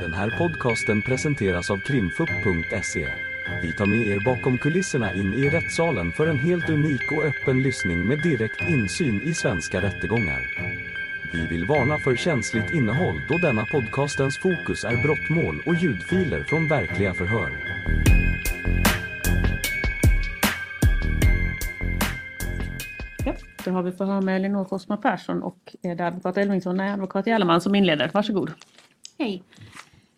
Den 0.00 0.14
här 0.14 0.30
podcasten 0.38 1.02
presenteras 1.02 1.70
av 1.70 1.78
krimfupp.se. 1.78 3.08
Vi 3.62 3.72
tar 3.72 3.86
med 3.86 4.06
er 4.06 4.20
bakom 4.24 4.58
kulisserna 4.58 5.12
in 5.12 5.34
i 5.34 5.50
rättssalen 5.50 6.12
för 6.12 6.26
en 6.26 6.38
helt 6.38 6.70
unik 6.70 7.12
och 7.12 7.24
öppen 7.24 7.62
lyssning 7.62 8.06
med 8.08 8.22
direkt 8.22 8.60
insyn 8.68 9.20
i 9.22 9.34
svenska 9.34 9.82
rättegångar. 9.82 10.40
Vi 11.32 11.46
vill 11.46 11.66
varna 11.66 11.98
för 11.98 12.16
känsligt 12.16 12.74
innehåll 12.74 13.20
då 13.28 13.38
denna 13.38 13.64
podcastens 13.66 14.38
fokus 14.38 14.84
är 14.84 15.02
brottmål 15.02 15.62
och 15.66 15.74
ljudfiler 15.74 16.42
från 16.42 16.68
verkliga 16.68 17.14
förhör. 17.14 17.50
Ja, 23.24 23.34
då 23.64 23.70
har 23.70 23.82
vi 23.82 23.92
förhör 23.92 24.20
med 24.20 24.36
Elinor 24.36 24.64
Forsman 24.64 25.00
Persson 25.00 25.42
och 25.42 25.76
är 25.82 25.94
det 25.94 26.06
advokat 26.06 26.36
Elvingsson 26.36 26.80
och 26.80 26.86
advokat 26.86 27.26
Gellerman 27.26 27.60
som 27.60 27.74
inleder. 27.74 28.10
Varsågod. 28.14 28.52
Hej. 29.18 29.42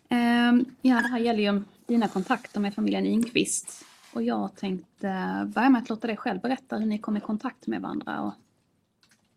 Ehm, 0.09 0.65
ja, 0.81 1.01
det 1.01 1.07
här 1.07 1.19
gäller 1.19 1.53
ju 1.53 1.61
dina 1.87 2.07
kontakter 2.07 2.59
med 2.59 2.75
familjen 2.75 3.05
Inqvist. 3.05 3.85
Och 4.13 4.23
jag 4.23 4.55
tänkte 4.55 5.07
börja 5.55 5.69
med 5.69 5.81
att 5.81 5.89
låta 5.89 6.07
dig 6.07 6.17
själv 6.17 6.41
berätta 6.41 6.77
hur 6.77 6.85
ni 6.85 6.99
kom 6.99 7.17
i 7.17 7.19
kontakt 7.19 7.67
med 7.67 7.81
varandra 7.81 8.21
och 8.21 8.33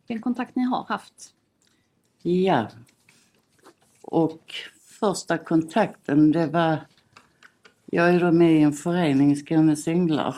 vilken 0.07 0.23
kontakt 0.23 0.57
ni 0.57 0.62
har 0.62 0.85
haft. 0.85 1.35
Ja. 2.23 2.69
Och 4.03 4.55
första 5.01 5.39
kontakten 5.39 6.33
det 6.33 6.47
var, 6.47 6.79
jag 7.87 8.15
är 8.15 8.20
då 8.20 8.33
med 8.33 8.53
i 8.53 8.62
en 8.62 8.73
förening, 8.73 9.37
Skånes 9.37 9.89
Änglar. 9.89 10.37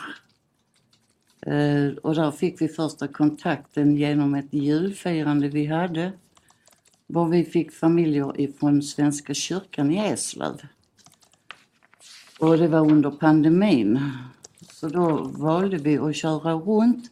Ehm, 1.47 1.99
och 2.03 2.15
där 2.15 2.31
fick 2.31 2.61
vi 2.61 2.69
första 2.69 3.09
kontakten 3.09 3.97
genom 3.97 4.35
ett 4.35 4.55
julfirande 4.55 5.49
vi 5.49 5.67
hade. 5.67 6.13
Var 7.07 7.29
vi 7.29 7.45
fick 7.45 7.73
familjer 7.73 8.41
ifrån 8.41 8.83
Svenska 8.83 9.35
kyrkan 9.35 9.91
i 9.91 9.99
Eslöv. 9.99 10.61
Och 12.41 12.59
det 12.59 12.69
var 12.69 12.91
under 12.91 13.11
pandemin. 13.11 14.01
Så 14.73 14.89
då 14.89 15.23
valde 15.25 15.77
vi 15.77 15.99
att 15.99 16.17
köra 16.17 16.53
runt 16.53 17.11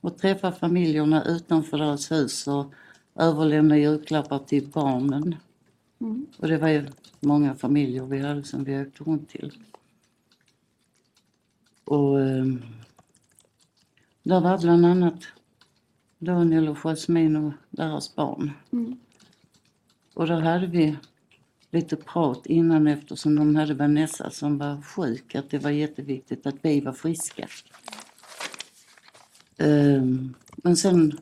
och 0.00 0.18
träffa 0.18 0.52
familjerna 0.52 1.24
utanför 1.24 1.78
deras 1.78 2.12
hus 2.12 2.46
och 2.46 2.74
överlämna 3.14 3.78
julklappar 3.78 4.38
till 4.38 4.66
barnen. 4.66 5.34
Mm. 6.00 6.26
Och 6.36 6.48
det 6.48 6.58
var 6.58 6.68
ju 6.68 6.86
många 7.20 7.54
familjer 7.54 8.04
vi 8.04 8.18
hade 8.18 8.44
som 8.44 8.64
vi 8.64 8.82
åkte 8.82 9.04
runt 9.04 9.28
till. 9.28 9.52
Och 11.84 12.20
eh, 12.20 12.44
där 14.22 14.40
var 14.40 14.58
bland 14.58 14.86
annat 14.86 15.22
Daniel 16.18 16.68
och 16.68 16.78
Jasmine 16.78 17.38
och 17.38 17.52
deras 17.70 18.14
barn. 18.14 18.50
Mm. 18.72 18.98
Och 20.20 20.26
då 20.26 20.34
hade 20.34 20.66
vi 20.66 20.96
lite 21.70 21.96
prat 21.96 22.46
innan 22.46 22.86
eftersom 22.86 23.34
de 23.34 23.56
hade 23.56 23.74
Vanessa 23.74 24.30
som 24.30 24.58
var 24.58 24.82
sjuk 24.82 25.34
att 25.34 25.50
det 25.50 25.58
var 25.58 25.70
jätteviktigt 25.70 26.46
att 26.46 26.54
vi 26.62 26.80
var 26.80 26.92
friska. 26.92 27.48
Ehm, 29.58 30.34
men 30.56 30.76
sen 30.76 31.18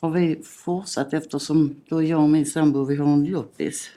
har 0.00 0.10
vi 0.10 0.42
fortsatt 0.44 1.12
eftersom 1.12 1.80
då 1.88 2.02
jag 2.02 2.22
och 2.22 2.28
min 2.28 2.46
sambo 2.46 2.84
vi 2.84 2.96
har 2.96 3.12
en 3.12 3.24
loppis. 3.24 3.90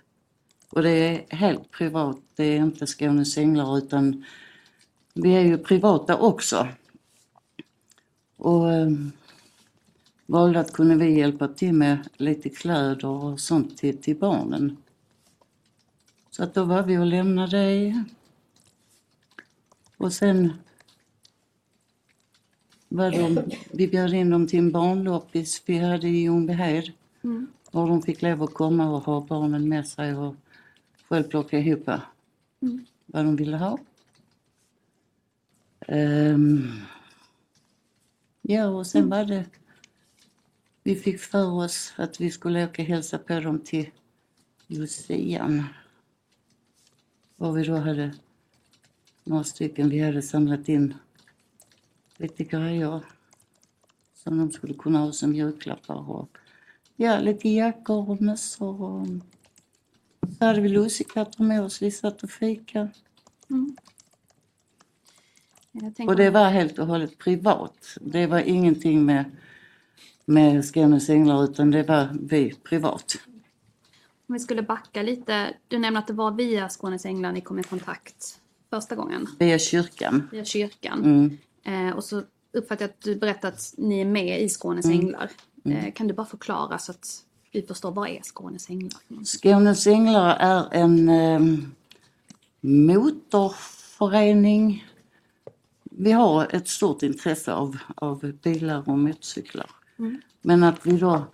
Och 0.69 0.83
det 0.83 0.89
är 0.89 1.35
helt 1.35 1.72
privat, 1.72 2.17
det 2.35 2.44
är 2.44 2.58
inte 2.58 2.88
Skånes 2.88 3.38
Änglar 3.38 3.78
utan 3.78 4.25
vi 5.13 5.33
är 5.33 5.41
ju 5.41 5.58
privata 5.58 6.17
också. 6.17 6.67
Och 8.38 8.73
ehm, 8.73 9.11
valde 10.31 10.59
att 10.59 10.73
kunna 10.73 10.95
vi 10.95 11.17
hjälpa 11.17 11.47
till 11.47 11.73
med 11.73 12.09
lite 12.17 12.49
kläder 12.49 13.05
och 13.05 13.39
sånt 13.39 13.77
till, 13.77 13.97
till 13.97 14.15
barnen. 14.15 14.77
Så 16.29 16.43
att 16.43 16.53
då 16.53 16.63
var 16.63 16.83
vi 16.83 16.97
och 16.97 17.05
lämnade. 17.05 18.05
Och 19.97 20.13
sen 20.13 20.53
var 22.89 23.11
de, 23.11 23.41
vi 23.72 23.88
bjöd 23.88 24.13
in 24.13 24.29
dem 24.29 24.47
till 24.47 24.59
en 24.59 24.72
barnloppis 24.72 25.63
vi 25.66 25.78
hade 25.78 26.07
i 26.07 26.22
Ljungbyhed. 26.22 26.91
Mm. 27.23 27.47
Och 27.72 27.88
de 27.88 28.01
fick 28.01 28.22
lov 28.22 28.44
att 28.44 28.53
komma 28.53 28.89
och 28.89 29.01
ha 29.01 29.22
barnen 29.22 29.69
med 29.69 29.88
sig 29.88 30.16
och 30.16 30.35
själv 31.09 31.23
plocka 31.23 31.59
ihop 31.59 31.89
Mm. 32.63 32.85
vad 33.06 33.25
de 33.25 33.35
ville 33.35 33.57
ha. 33.57 33.79
Ehm, 35.88 36.72
ja, 38.41 38.67
och 38.67 38.88
sen 38.88 39.09
var 39.09 39.25
det... 39.25 39.45
Vi 40.84 40.96
fick 40.96 41.19
för 41.19 41.52
oss 41.52 41.94
att 41.96 42.22
vi 42.22 42.31
skulle 42.31 42.66
åka 42.66 42.81
och 42.81 42.88
hälsa 42.88 43.18
på 43.18 43.40
dem 43.40 43.59
till 43.59 43.90
Lucian. 44.68 45.64
Och 47.38 47.58
vi 47.58 47.64
då 47.64 47.75
hade 47.75 48.14
några 49.24 49.44
stycken, 49.44 49.90
vi 49.90 50.00
hade 50.00 50.22
samlat 50.22 50.69
in 50.69 50.94
lite 52.18 52.44
grejer 52.44 53.02
som 54.14 54.38
de 54.38 54.52
skulle 54.52 54.74
kunna 54.74 55.00
ha 55.00 55.12
som 55.12 55.36
julklappar. 55.36 56.09
Och, 56.09 56.38
ja, 56.96 57.19
lite 57.19 57.50
jackor 57.50 58.09
och 58.09 58.22
mössor. 58.22 58.81
Och, 58.81 59.08
så 60.38 60.46
hade 60.46 60.62
vi 60.62 60.69
lussekatter 60.69 61.44
med 61.44 61.62
oss, 61.62 61.81
vi 61.81 61.92
satt 61.92 62.24
och 62.24 62.31
fika. 62.31 62.90
Mm. 63.50 63.75
Och 66.08 66.16
det 66.16 66.30
var 66.30 66.50
helt 66.50 66.80
och 66.80 66.88
hållet 66.88 67.18
privat. 67.18 67.98
Det 68.02 68.28
var 68.28 68.40
ingenting 68.40 69.06
med, 69.06 69.25
med 70.25 70.65
Skånes 70.65 71.09
Änglar 71.09 71.43
utan 71.43 71.71
det 71.71 71.83
var 71.83 72.17
vi 72.21 72.53
privat. 72.63 73.15
Om 74.27 74.33
vi 74.33 74.39
skulle 74.39 74.61
backa 74.61 75.01
lite. 75.01 75.53
Du 75.67 75.79
nämnde 75.79 75.99
att 75.99 76.07
det 76.07 76.13
var 76.13 76.31
via 76.31 76.69
Skånes 76.69 77.05
Änglar 77.05 77.31
ni 77.31 77.41
kom 77.41 77.59
i 77.59 77.63
kontakt 77.63 78.39
första 78.69 78.95
gången. 78.95 79.27
Via 79.39 79.59
kyrkan. 79.59 80.27
Via 80.31 80.45
kyrkan. 80.45 81.03
Mm. 81.03 81.37
Eh, 81.89 81.95
och 81.95 82.03
så 82.03 82.23
uppfattar 82.53 82.85
jag 82.85 82.89
att 82.89 83.01
du 83.01 83.15
berättat 83.15 83.53
att 83.53 83.73
ni 83.77 84.01
är 84.01 84.05
med 84.05 84.41
i 84.41 84.49
Skånes 84.49 84.85
Mm. 84.85 84.99
Änglar. 84.99 85.29
Eh, 85.65 85.93
kan 85.93 86.07
du 86.07 86.13
bara 86.13 86.25
förklara 86.25 86.77
så 86.77 86.91
att 86.91 87.23
vi 87.51 87.61
förstår 87.61 87.91
vad 87.91 88.09
är 88.09 88.19
Skånes 88.23 88.69
Änglar? 88.69 88.99
Skånes 89.25 89.88
Änglar 89.88 90.35
är 90.39 90.67
en 90.71 91.09
eh, 91.09 91.39
motorförening. 92.61 94.85
Vi 95.83 96.11
har 96.11 96.55
ett 96.55 96.67
stort 96.67 97.03
intresse 97.03 97.53
av, 97.53 97.77
av 97.95 98.31
bilar 98.43 98.89
och 98.89 98.99
motorcyklar. 98.99 99.69
Mm. 100.01 100.22
Men 100.41 100.63
att 100.63 100.85
vi 100.85 100.97
då 100.97 101.25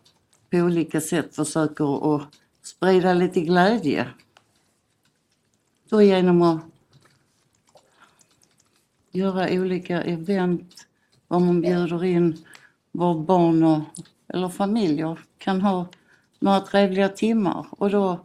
på 0.50 0.58
olika 0.58 1.02
sätt 1.02 1.36
försöker 1.36 2.16
att 2.16 2.28
sprida 2.64 3.14
lite 3.14 3.42
glädje. 3.42 4.08
Då 5.90 6.02
genom 6.02 6.42
att 6.42 6.62
göra 9.12 9.52
olika 9.52 10.02
event, 10.02 10.88
var 11.28 11.40
man 11.40 11.62
bjuder 11.62 12.04
in, 12.04 12.38
var 12.92 13.20
barn 13.20 13.64
och, 13.64 13.82
eller 14.28 14.50
familjer 14.50 15.20
kan 15.38 15.62
ha 15.62 15.88
några 16.40 16.60
trevliga 16.60 17.10
timmar. 17.10 17.68
Och 17.70 17.90
då 17.90 18.20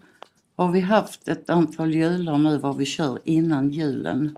har 0.57 0.73
vi 0.73 0.81
haft 0.81 1.29
ett 1.29 1.51
antal 1.51 1.95
jular 1.95 2.39
nu 2.39 2.59
var 2.59 2.75
vi 2.75 2.85
kör 2.85 3.19
innan 3.25 3.71
julen. 3.71 4.37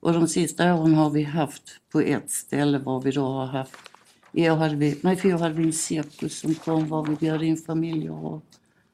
Och 0.00 0.12
de 0.12 0.28
sista 0.28 0.74
åren 0.74 0.94
har 0.94 1.10
vi 1.10 1.22
haft 1.22 1.80
på 1.92 2.00
ett 2.00 2.30
ställe 2.30 2.78
var 2.78 3.00
vi 3.00 3.10
då 3.10 3.26
har 3.26 3.46
haft 3.46 3.91
i 4.32 4.50
år 4.50 4.56
hade 4.56 4.76
vi, 4.76 4.98
nej, 5.02 5.16
för 5.16 5.34
år 5.34 5.38
hade 5.38 5.54
vi 5.54 5.64
en 5.64 5.72
cirkus 5.72 6.38
som 6.38 6.54
kom 6.54 6.88
var 6.88 7.06
vi 7.06 7.16
bjöd 7.16 7.42
in 7.42 7.56
familjer 7.56 8.24
och 8.24 8.42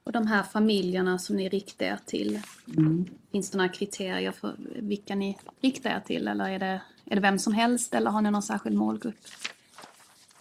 Och 0.04 0.12
de 0.12 0.26
här 0.26 0.43
familjerna 0.43 1.19
som 1.19 1.37
ni 1.37 1.49
riktar 1.49 1.87
er 1.87 1.99
till, 2.06 2.41
mm. 2.76 3.04
finns 3.32 3.50
det 3.50 3.59
några 3.59 3.69
kriterier 3.69 4.32
för 4.32 4.54
vilka 4.76 5.15
ni 5.15 5.37
riktar 5.60 5.91
er 5.91 6.00
till? 6.06 6.28
Eller 6.28 6.49
är 6.49 6.59
det, 6.59 6.81
är 7.04 7.15
det 7.15 7.21
vem 7.21 7.38
som 7.38 7.53
helst 7.53 7.94
eller 7.94 8.10
har 8.10 8.21
ni 8.22 8.31
någon 8.31 8.43
särskild 8.43 8.76
målgrupp? 8.76 9.15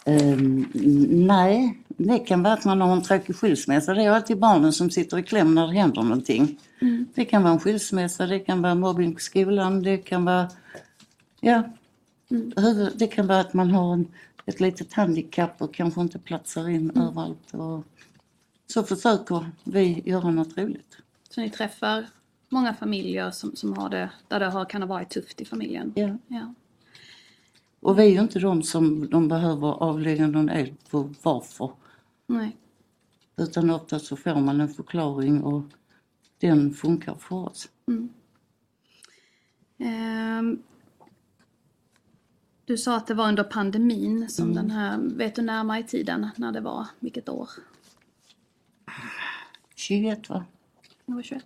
Ehm, 0.04 0.68
nej, 1.26 1.78
det 1.86 2.18
kan 2.18 2.42
vara 2.42 2.54
att 2.54 2.64
man 2.64 2.80
har 2.80 2.92
en 2.92 3.02
tråkig 3.02 3.36
skilsmässa. 3.36 3.94
Det 3.94 4.02
är 4.02 4.10
alltid 4.10 4.38
barnen 4.38 4.72
som 4.72 4.90
sitter 4.90 5.18
i 5.18 5.22
kläm 5.22 5.54
när 5.54 5.66
det 5.66 5.74
händer 5.74 6.02
någonting. 6.02 6.58
Det 7.14 7.24
kan 7.24 7.42
vara 7.42 7.52
en 7.52 7.60
skilsmässa, 7.60 8.26
det 8.26 8.38
kan 8.38 8.62
vara 8.62 8.74
mobbing 8.74 9.14
på 9.14 9.20
skolan, 9.20 9.82
det 9.82 9.96
kan 9.98 10.24
vara... 10.24 10.48
Ja, 11.40 11.62
huvud- 12.56 12.92
det 12.98 13.06
kan 13.06 13.26
vara 13.26 13.40
att 13.40 13.54
man 13.54 13.70
har 13.70 13.92
en, 13.92 14.06
ett 14.48 14.60
litet 14.60 14.92
handikapp 14.92 15.62
och 15.62 15.74
kanske 15.74 16.00
inte 16.00 16.18
platsar 16.18 16.68
in 16.68 16.90
överallt. 16.90 17.54
Och 17.54 17.84
så 18.66 18.82
försöker 18.82 19.50
vi 19.64 20.02
göra 20.04 20.30
något 20.30 20.58
roligt. 20.58 20.96
Så 21.30 21.40
ni 21.40 21.50
träffar 21.50 22.06
många 22.48 22.74
familjer 22.74 23.30
som, 23.30 23.56
som 23.56 23.72
har 23.72 23.88
det, 23.88 24.10
där 24.28 24.40
det 24.40 24.46
har, 24.46 24.64
kan 24.64 24.82
ha 24.82 24.88
varit 24.88 25.10
tufft 25.10 25.40
i 25.40 25.44
familjen? 25.44 25.92
Ja. 25.96 26.18
Ja. 26.28 26.54
Och 27.80 27.98
vi 27.98 28.02
är 28.02 28.08
ju 28.08 28.20
inte 28.20 28.38
de 28.38 28.62
som 28.62 29.10
de 29.10 29.28
behöver 29.28 29.68
avlägga 29.68 30.26
någon 30.26 30.50
ed 30.50 30.76
på 30.90 31.14
varför. 31.22 31.70
Nej. 32.26 32.56
Utan 33.36 33.70
ofta 33.70 33.98
så 33.98 34.16
får 34.16 34.40
man 34.40 34.60
en 34.60 34.68
förklaring 34.68 35.42
och 35.42 35.64
den 36.40 36.74
funkar 36.74 37.14
för 37.14 37.36
oss. 37.36 37.68
Ehm, 39.78 40.62
du 42.68 42.78
sa 42.78 42.96
att 42.96 43.06
det 43.06 43.14
var 43.14 43.28
under 43.28 43.44
pandemin 43.44 44.28
som 44.28 44.54
den 44.54 44.70
här, 44.70 44.98
vet 44.98 45.34
du 45.34 45.42
närmare 45.42 45.80
i 45.80 45.82
tiden 45.82 46.28
när 46.36 46.52
det 46.52 46.60
var, 46.60 46.86
vilket 47.00 47.28
år? 47.28 47.50
21 49.74 50.28
va? 50.28 50.44
Det 51.06 51.12
var 51.12 51.22
21. 51.22 51.44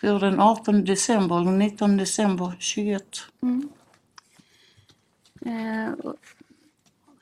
tror 0.00 0.20
den 0.20 0.40
18 0.40 0.84
december 0.84 1.40
eller 1.40 1.50
19 1.50 1.96
december 1.96 2.56
21. 2.58 3.02
Eh, 5.40 5.92
och 5.92 6.16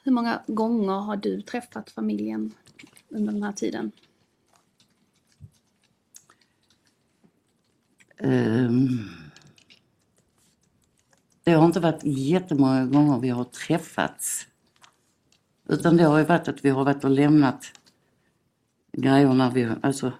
hur 0.02 0.12
många 0.12 0.42
gånger 0.46 0.92
har 0.92 1.16
du 1.16 1.42
träffat 1.42 1.90
familjen 1.90 2.54
under 3.08 3.32
den 3.32 3.42
här 3.42 3.52
tiden? 3.52 3.92
Ehm, 8.18 8.98
det 11.44 11.52
har 11.52 11.66
inte 11.66 11.80
varit 11.80 12.04
jättemånga 12.04 12.86
gånger 12.86 13.18
vi 13.18 13.28
har 13.28 13.44
träffats. 13.44 14.46
Utan 15.68 15.96
det 15.96 16.04
har 16.04 16.18
ju 16.18 16.24
varit 16.24 16.48
att 16.48 16.64
vi 16.64 16.70
har 16.70 16.84
varit 16.84 17.04
och 17.04 17.10
lämnat 17.10 17.72
grejer 18.92 19.34
när 19.34 19.50
vi, 19.50 19.68
alltså 19.80 20.12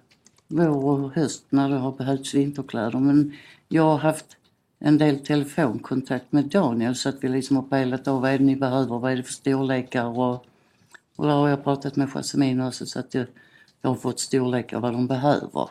vår 0.47 1.03
och 1.03 1.13
höst 1.13 1.45
när 1.49 1.69
det 1.69 1.75
har 1.75 1.91
behövts 1.91 2.33
vinterkläder. 2.33 2.99
Men 2.99 3.33
jag 3.67 3.83
har 3.83 3.97
haft 3.97 4.37
en 4.79 4.97
del 4.97 5.19
telefonkontakt 5.19 6.31
med 6.31 6.45
Daniel 6.45 6.95
så 6.95 7.09
att 7.09 7.23
vi 7.23 7.29
liksom 7.29 7.55
har 7.55 7.63
pejlat 7.63 8.07
av 8.07 8.21
vad 8.21 8.31
är 8.31 8.37
det 8.37 8.43
ni 8.43 8.55
behöver, 8.55 8.99
vad 8.99 9.11
är 9.11 9.15
det 9.15 9.23
för 9.23 9.33
storlekar 9.33 10.05
och, 10.05 10.45
och 11.15 11.25
där 11.25 11.33
har 11.33 11.49
jag 11.49 11.63
pratat 11.63 11.95
med 11.95 12.09
Jasmine 12.09 12.67
också 12.67 12.85
så 12.85 12.99
att 12.99 13.13
jag, 13.13 13.25
jag 13.81 13.89
har 13.89 13.95
fått 13.95 14.19
storlekar 14.19 14.79
vad 14.79 14.93
de 14.93 15.07
behöver. 15.07 15.69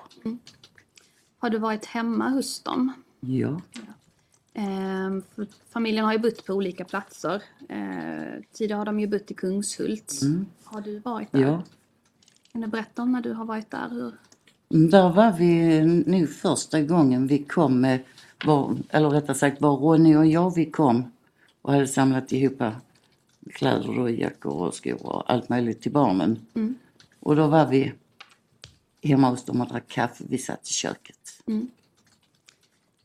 Har 1.38 1.50
du 1.50 1.58
varit 1.58 1.84
hemma 1.84 2.28
hos 2.28 2.62
dem? 2.62 2.92
Ja. 3.20 3.60
För 3.72 3.99
familjen 5.68 6.04
har 6.04 6.12
ju 6.12 6.18
bott 6.18 6.46
på 6.46 6.52
olika 6.52 6.84
platser. 6.84 7.42
Eh, 7.68 8.42
tidigare 8.52 8.78
har 8.78 8.84
de 8.84 9.00
ju 9.00 9.06
bott 9.06 9.30
i 9.30 9.34
Kungshult. 9.34 10.20
Har 10.64 10.80
du 10.80 10.98
varit 10.98 11.32
där? 11.32 11.40
ja. 11.40 11.62
Kan 12.52 12.60
du 12.60 12.66
berätta 12.66 13.02
om 13.02 13.12
när 13.12 13.22
du 13.22 13.32
har 13.32 13.44
varit 13.44 13.70
där? 13.70 13.88
Hur? 13.90 14.12
Där 14.88 15.08
var 15.12 15.32
vi 15.32 15.80
nu 16.06 16.26
första 16.26 16.82
gången 16.82 17.26
vi 17.26 17.38
kom 17.38 17.98
var, 18.44 18.76
eller 18.88 19.10
rättare 19.10 19.36
sagt 19.36 19.60
var 19.60 19.76
Ronny 19.76 20.16
och 20.16 20.26
jag 20.26 20.54
vi 20.54 20.66
kom 20.70 21.12
och 21.62 21.72
hade 21.72 21.86
samlat 21.86 22.32
ihop 22.32 22.62
kläder 23.52 23.98
och 23.98 24.10
jackor 24.10 24.52
och 24.52 24.74
skor 24.74 25.06
och 25.06 25.32
allt 25.32 25.48
möjligt 25.48 25.82
till 25.82 25.92
barnen. 25.92 26.46
Och 27.20 27.36
då 27.36 27.46
var 27.46 27.66
vi 27.66 27.92
hemma 29.02 29.30
hos 29.30 29.44
dem 29.44 29.60
och 29.60 29.68
drack 29.68 29.88
kaffe. 29.88 30.24
Vi 30.28 30.38
satt 30.38 30.68
i 30.68 30.72
köket. 30.72 31.42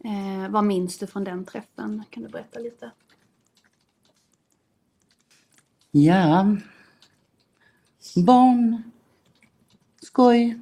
Eh, 0.05 0.49
vad 0.49 0.63
minns 0.63 0.97
du 0.97 1.07
från 1.07 1.23
den 1.23 1.45
träffen? 1.45 2.03
Kan 2.09 2.23
du 2.23 2.29
berätta 2.29 2.59
lite? 2.59 2.91
Ja, 5.91 6.55
barn, 8.25 8.83
skoj, 10.01 10.59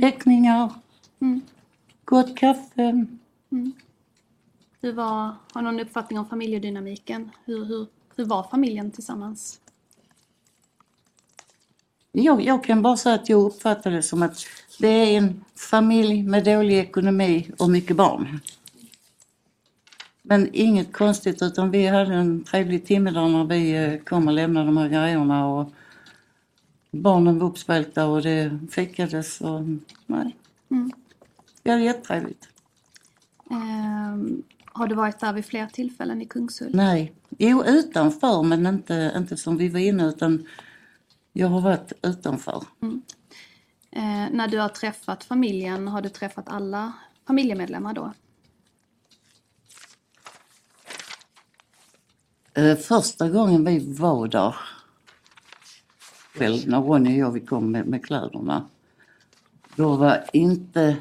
teckningar, 0.00 0.74
Mm. 1.20 1.40
gott 2.04 2.36
kaffe. 2.36 3.06
Hur 4.80 4.92
var, 4.92 5.34
har 5.52 5.62
du 5.62 5.62
någon 5.62 5.80
uppfattning 5.80 6.18
om 6.18 6.26
familjedynamiken? 6.28 7.30
Hur, 7.44 7.64
hur, 7.64 7.86
hur 8.16 8.24
var 8.24 8.42
familjen 8.42 8.90
tillsammans? 8.90 9.60
Jag, 12.12 12.42
jag 12.42 12.64
kan 12.64 12.82
bara 12.82 12.96
säga 12.96 13.14
att 13.14 13.28
jag 13.28 13.42
uppfattar 13.42 13.90
det 13.90 14.02
som 14.02 14.22
att 14.22 14.38
det 14.78 14.88
är 14.88 15.18
en 15.18 15.44
familj 15.54 16.22
med 16.22 16.44
dålig 16.44 16.78
ekonomi 16.78 17.50
och 17.58 17.70
mycket 17.70 17.96
barn. 17.96 18.40
Men 20.28 20.50
inget 20.52 20.92
konstigt 20.92 21.42
utan 21.42 21.70
vi 21.70 21.86
hade 21.86 22.14
en 22.14 22.44
trevlig 22.44 22.86
timme 22.86 23.10
där 23.10 23.28
när 23.28 23.44
vi 23.44 23.84
eh, 23.84 23.98
kom 23.98 24.28
och 24.28 24.34
lämnade 24.34 24.66
de 24.66 24.76
här 24.76 24.88
grejerna 24.88 25.48
och 25.48 25.72
barnen 26.90 27.38
var 27.38 27.48
uppspelta 27.48 28.06
och 28.06 28.22
det 28.22 28.58
fikades 28.70 29.40
och 29.40 29.60
nej. 30.06 30.36
Mm. 30.70 30.90
Vi 31.62 31.70
hade 31.70 31.82
jättetrevligt. 31.82 32.48
Eh, 33.50 34.38
har 34.64 34.86
du 34.86 34.94
varit 34.94 35.18
där 35.18 35.32
vid 35.32 35.44
flera 35.44 35.68
tillfällen 35.68 36.22
i 36.22 36.26
Kungshult? 36.26 36.74
Nej, 36.74 37.12
jo 37.38 37.64
utanför 37.64 38.42
men 38.42 38.66
inte, 38.66 39.12
inte 39.16 39.36
som 39.36 39.56
vi 39.56 39.68
var 39.68 39.80
inne 39.80 40.08
utan 40.08 40.46
jag 41.32 41.48
har 41.48 41.60
varit 41.60 41.92
utanför. 42.02 42.62
Eh, 43.90 44.26
när 44.32 44.48
du 44.48 44.58
har 44.58 44.68
träffat 44.68 45.24
familjen, 45.24 45.88
har 45.88 46.02
du 46.02 46.08
träffat 46.08 46.48
alla 46.48 46.92
familjemedlemmar 47.26 47.94
då? 47.94 48.12
Första 52.76 53.28
gången 53.28 53.64
vi 53.64 53.94
var 53.94 54.28
där, 54.28 54.54
själv, 56.34 56.68
när 56.68 56.80
Ronny 56.80 57.14
och 57.14 57.18
jag 57.26 57.32
vi 57.32 57.40
kom 57.40 57.70
med, 57.70 57.86
med 57.86 58.04
kläderna, 58.04 58.68
då 59.76 59.96
var 59.96 60.24
inte 60.32 60.96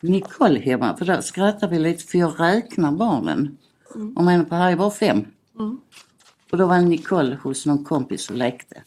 Nicole 0.00 0.60
hemma, 0.60 0.96
för 0.96 1.04
där 1.04 1.20
skrattade 1.20 1.72
vi 1.72 1.78
lite 1.78 2.04
för 2.04 2.18
jag 2.18 2.40
räknar 2.40 2.92
barnen. 2.92 3.58
Och 4.16 4.24
menar 4.24 4.44
på 4.44 4.54
här 4.54 4.72
är 4.72 4.76
bara 4.76 4.90
fem. 4.90 5.24
Och 6.50 6.58
då 6.58 6.66
var 6.66 6.78
Nicole 6.78 7.38
hos 7.42 7.66
någon 7.66 7.84
kompis 7.84 8.30
och 8.30 8.36
lekte. 8.36 8.82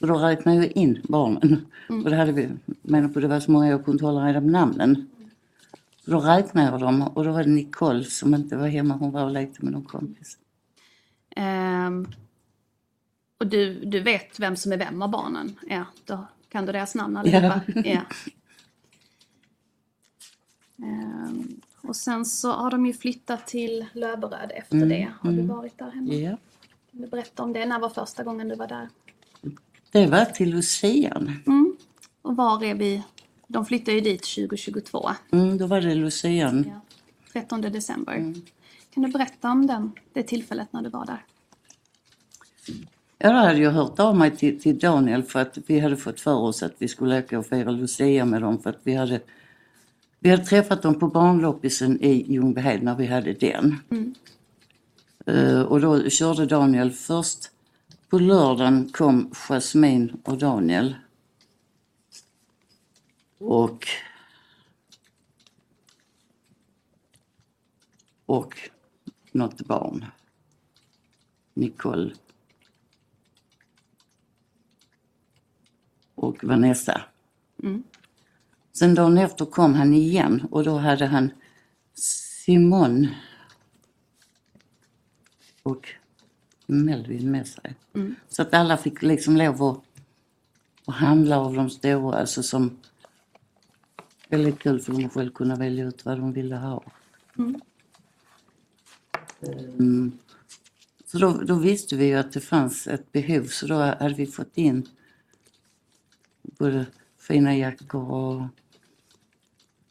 Och 0.00 0.06
då 0.06 0.14
räknade 0.14 0.56
jag 0.56 0.66
in 0.66 1.00
barnen. 1.08 1.66
Och 1.88 2.10
det 2.10 2.16
hade 2.16 2.32
vi, 2.32 2.48
menar 2.82 3.08
på 3.08 3.20
det 3.20 3.28
var 3.28 3.40
så 3.40 3.50
många 3.50 3.68
jag 3.68 3.84
kunde 3.84 4.04
hålla 4.04 4.26
reda 4.26 4.40
på 4.40 4.46
namnen. 4.46 5.10
Så 6.04 6.10
då 6.10 6.20
räknade 6.20 6.70
jag 6.70 6.80
dem 6.80 7.02
och 7.02 7.24
då 7.24 7.32
var 7.32 7.44
det 7.44 7.50
Nicole 7.50 8.04
som 8.04 8.34
inte 8.34 8.56
var 8.56 8.68
hemma, 8.68 8.94
hon 8.94 9.10
var 9.10 9.24
och 9.24 9.30
lekte 9.30 9.64
med 9.64 9.72
någon 9.72 9.84
kompis. 9.84 10.38
Ehm, 11.36 12.06
och 13.38 13.46
du, 13.46 13.84
du 13.84 14.00
vet 14.00 14.40
vem 14.40 14.56
som 14.56 14.72
är 14.72 14.76
vem 14.76 15.02
av 15.02 15.10
barnen? 15.10 15.58
Ja, 15.68 15.84
då 16.04 16.26
kan 16.48 16.66
du 16.66 16.72
deras 16.72 16.94
namn 16.94 17.16
allihopa? 17.16 17.60
Ja. 17.84 18.00
Ehm, 20.84 21.60
och 21.80 21.96
sen 21.96 22.24
så 22.24 22.52
har 22.52 22.70
de 22.70 22.86
ju 22.86 22.92
flyttat 22.92 23.46
till 23.46 23.86
Löberöd 23.92 24.52
efter 24.54 24.86
det. 24.86 25.12
Har 25.20 25.32
du 25.32 25.42
varit 25.42 25.78
där 25.78 25.90
hemma? 25.90 26.12
Ja. 26.12 26.36
Kan 26.90 27.00
du 27.00 27.06
berätta 27.06 27.42
om 27.42 27.52
det? 27.52 27.66
När 27.66 27.78
var 27.78 27.88
första 27.88 28.22
gången 28.22 28.48
du 28.48 28.54
var 28.54 28.66
där? 28.66 28.88
Det 29.92 30.06
var 30.06 30.24
till 30.24 30.50
Lucian. 30.50 31.42
Mm. 31.46 31.76
Och 32.22 32.36
var 32.36 32.64
är 32.64 32.74
vi? 32.74 33.02
De 33.52 33.66
flyttar 33.66 33.92
ju 33.92 34.00
dit 34.00 34.22
2022. 34.22 35.10
Mm, 35.32 35.58
då 35.58 35.66
var 35.66 35.80
det 35.80 35.94
Lucian. 35.94 36.64
Ja. 36.68 36.80
13 37.32 37.60
december. 37.60 38.34
Kan 38.94 39.02
du 39.02 39.08
berätta 39.08 39.50
om 39.50 39.66
den, 39.66 39.92
det 40.12 40.22
tillfället 40.22 40.72
när 40.72 40.82
du 40.82 40.90
var 40.90 41.06
där? 41.06 41.24
Ja, 43.18 43.32
då 43.32 43.38
hade 43.38 43.58
jag 43.58 43.70
hört 43.70 43.98
av 43.98 44.16
mig 44.16 44.36
till, 44.36 44.60
till 44.60 44.78
Daniel 44.78 45.22
för 45.22 45.40
att 45.40 45.58
vi 45.66 45.80
hade 45.80 45.96
fått 45.96 46.20
för 46.20 46.34
oss 46.34 46.62
att 46.62 46.74
vi 46.78 46.88
skulle 46.88 47.18
åka 47.18 47.38
och 47.38 47.46
fira 47.46 47.70
Lucia 47.70 48.24
med 48.24 48.42
dem 48.42 48.62
för 48.62 48.70
att 48.70 48.80
vi 48.82 48.94
hade, 48.94 49.20
vi 50.20 50.30
hade 50.30 50.44
träffat 50.44 50.82
dem 50.82 50.98
på 50.98 51.08
barnloppisen 51.08 52.00
i 52.00 52.32
Ljungbyhed 52.32 52.82
när 52.82 52.94
vi 52.94 53.06
hade 53.06 53.32
den. 53.32 53.76
Eh, 55.26 55.62
och 55.62 55.80
då 55.80 56.08
körde 56.10 56.46
Daniel 56.46 56.90
först. 56.90 57.50
På 58.10 58.18
lördagen 58.18 58.88
kom 58.92 59.30
Jasmine 59.34 60.12
och 60.24 60.38
Daniel. 60.38 60.94
Och 63.42 63.86
och 68.26 68.70
något 69.32 69.60
barn. 69.66 70.04
Nicole. 71.54 72.14
Och 76.14 76.44
Vanessa. 76.44 77.02
Sen 78.72 78.94
dagen 78.94 79.18
efter 79.18 79.44
kom 79.44 79.74
han 79.74 79.94
igen 79.94 80.46
och 80.50 80.64
då 80.64 80.78
hade 80.78 81.06
han 81.06 81.30
Simon 81.94 83.08
och 85.62 85.88
Melvin 86.66 87.30
med 87.30 87.48
sig. 87.48 87.74
Så 88.28 88.42
att 88.42 88.54
alla 88.54 88.76
fick 88.76 89.02
liksom 89.02 89.36
lov 89.36 89.62
att, 89.62 89.84
att 90.86 90.94
handla 90.94 91.40
av 91.40 91.54
de 91.54 91.70
stora, 91.70 92.18
alltså 92.18 92.42
som 92.42 92.76
väldigt 94.32 94.58
kul 94.58 94.80
för 94.80 95.04
att 95.04 95.12
själv 95.12 95.30
kunna 95.30 95.56
välja 95.56 95.84
ut 95.84 96.04
vad 96.04 96.18
de 96.18 96.32
ville 96.32 96.56
ha. 96.56 96.82
Mm. 99.78 100.12
Så 101.06 101.18
då, 101.18 101.32
då 101.32 101.54
visste 101.54 101.96
vi 101.96 102.06
ju 102.06 102.14
att 102.14 102.32
det 102.32 102.40
fanns 102.40 102.86
ett 102.86 103.12
behov 103.12 103.44
så 103.46 103.66
då 103.66 103.74
hade 103.74 104.14
vi 104.14 104.26
fått 104.26 104.58
in 104.58 104.88
både 106.42 106.86
fina 107.18 107.56
jackor 107.56 108.10
och 108.10 108.42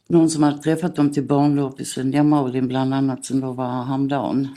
någon 0.08 0.30
som 0.30 0.42
hade 0.42 0.58
träffat 0.58 0.96
dem 0.96 1.12
till 1.12 1.26
barnloppisen, 1.26 2.12
ja 2.12 2.22
Malin 2.22 2.68
bland 2.68 2.94
annat 2.94 3.24
som 3.24 3.40
då 3.40 3.52
var 3.52 3.84
häromdagen. 3.84 4.48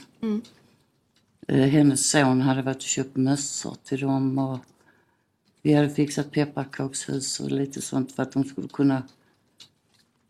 Eh, 1.48 1.68
Hennes 1.68 2.10
son 2.10 2.40
hade 2.40 2.62
varit 2.62 2.76
och 2.76 2.82
köpt 2.82 3.16
mössor 3.16 3.76
till 3.84 4.00
dem 4.00 4.38
och 4.38 4.58
vi 5.62 5.74
hade 5.74 5.90
fixat 5.90 6.30
pepparkakshus 6.30 7.40
och 7.40 7.50
lite 7.50 7.82
sånt 7.82 8.12
för 8.12 8.22
att 8.22 8.32
de 8.32 8.44
skulle 8.44 8.68
kunna 8.68 9.02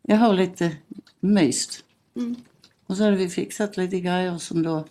ja, 0.06 0.16
ha 0.16 0.32
lite 0.32 0.76
myst. 1.20 1.84
Och 2.86 2.96
så 2.96 3.04
hade 3.04 3.16
vi 3.16 3.28
fixat 3.28 3.76
lite 3.76 4.00
grejer 4.00 4.38
som 4.38 4.62
då 4.62 4.84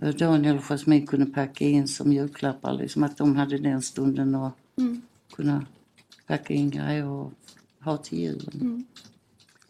eh, 0.00 0.14
Daniel 0.14 0.56
och 0.56 0.62
Jasmine 0.62 1.06
kunde 1.06 1.26
packa 1.26 1.64
in 1.64 1.88
som 1.88 2.12
julklappar. 2.12 2.72
Liksom 2.72 3.02
att 3.02 3.16
de 3.16 3.36
hade 3.36 3.58
den 3.58 3.82
stunden 3.82 4.34
och 4.34 4.52
kunna 5.34 5.66
packa 6.26 6.54
in 6.54 6.70
grejer 6.70 7.06
och 7.06 7.32
ha 7.80 7.96
till 7.96 8.18
julen. 8.18 8.86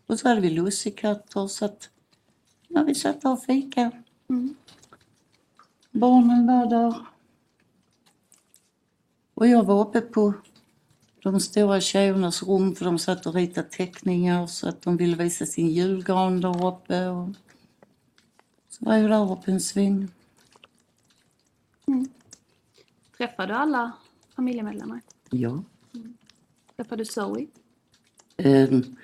Och 0.06 0.18
så 0.18 0.28
hade 0.28 0.40
vi 0.40 0.50
lussekatter 0.50 1.46
så 1.46 1.64
att 1.64 1.90
ja, 2.68 2.82
vi 2.82 2.94
satt 2.94 3.24
och 3.24 3.44
fika. 3.44 3.90
Mm. 4.28 4.54
Barnen 5.90 6.46
var 6.46 6.66
där. 6.70 6.94
Och 9.34 9.48
jag 9.48 9.64
var 9.64 9.88
uppe 9.88 10.00
på 10.00 10.34
de 11.22 11.40
stora 11.40 11.80
tjejernas 11.80 12.42
rum 12.42 12.74
för 12.74 12.84
de 12.84 12.98
satt 12.98 13.26
och 13.26 13.34
ritade 13.34 13.68
teckningar 13.68 14.46
så 14.46 14.68
att 14.68 14.82
de 14.82 14.96
ville 14.96 15.16
visa 15.16 15.46
sin 15.46 15.70
julgran 15.70 16.40
där 16.40 16.66
uppe. 16.66 17.08
Och 17.08 17.28
så 18.68 18.84
var 18.84 18.96
jag 18.96 19.10
där 19.10 19.32
uppe 19.32 19.50
en 19.50 19.60
sväng. 19.60 20.08
Träffade 23.16 23.52
du 23.52 23.56
alla 23.56 23.92
familjemedlemmar? 24.36 25.00
Ja. 25.30 25.62
Träffade 26.76 27.00
du 27.00 27.04
Zoe? 27.04 27.46
Ehm, 28.36 28.96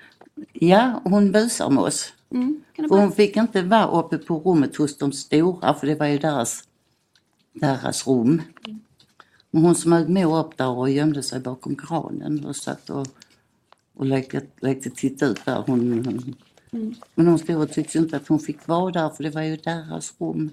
ja, 0.53 1.01
hon 1.03 1.31
busar 1.31 1.69
med 1.69 1.83
oss. 1.83 2.13
Mm. 2.29 2.61
Hon 2.89 3.11
fick 3.11 3.37
inte 3.37 3.61
vara 3.61 3.87
uppe 3.87 4.17
på 4.17 4.39
rummet 4.39 4.75
hos 4.75 4.97
de 4.97 5.11
stora 5.11 5.73
för 5.73 5.87
det 5.87 5.95
var 5.95 6.05
ju 6.05 6.17
deras, 6.17 6.63
deras 7.53 8.07
rum. 8.07 8.41
Men 9.51 9.61
hon 9.63 9.75
smög 9.75 10.09
med 10.09 10.27
upp 10.27 10.57
där 10.57 10.69
och 10.69 10.89
gömde 10.89 11.23
sig 11.23 11.39
bakom 11.39 11.75
granen 11.75 12.45
och 12.45 12.55
satt 12.55 12.89
och, 12.89 13.07
och 13.93 14.05
lekte, 14.05 14.41
lekte 14.61 14.89
titta 14.89 15.25
ut 15.25 15.45
där. 15.45 15.63
Hon, 15.67 16.05
hon, 16.05 16.35
Men 17.15 17.25
de 17.25 17.37
stora 17.37 17.65
tyckte 17.65 17.97
inte 17.97 18.17
att 18.17 18.27
hon 18.27 18.39
fick 18.39 18.67
vara 18.67 18.91
där 18.91 19.09
för 19.09 19.23
det 19.23 19.29
var 19.29 19.41
ju 19.41 19.55
deras 19.55 20.13
rum. 20.19 20.49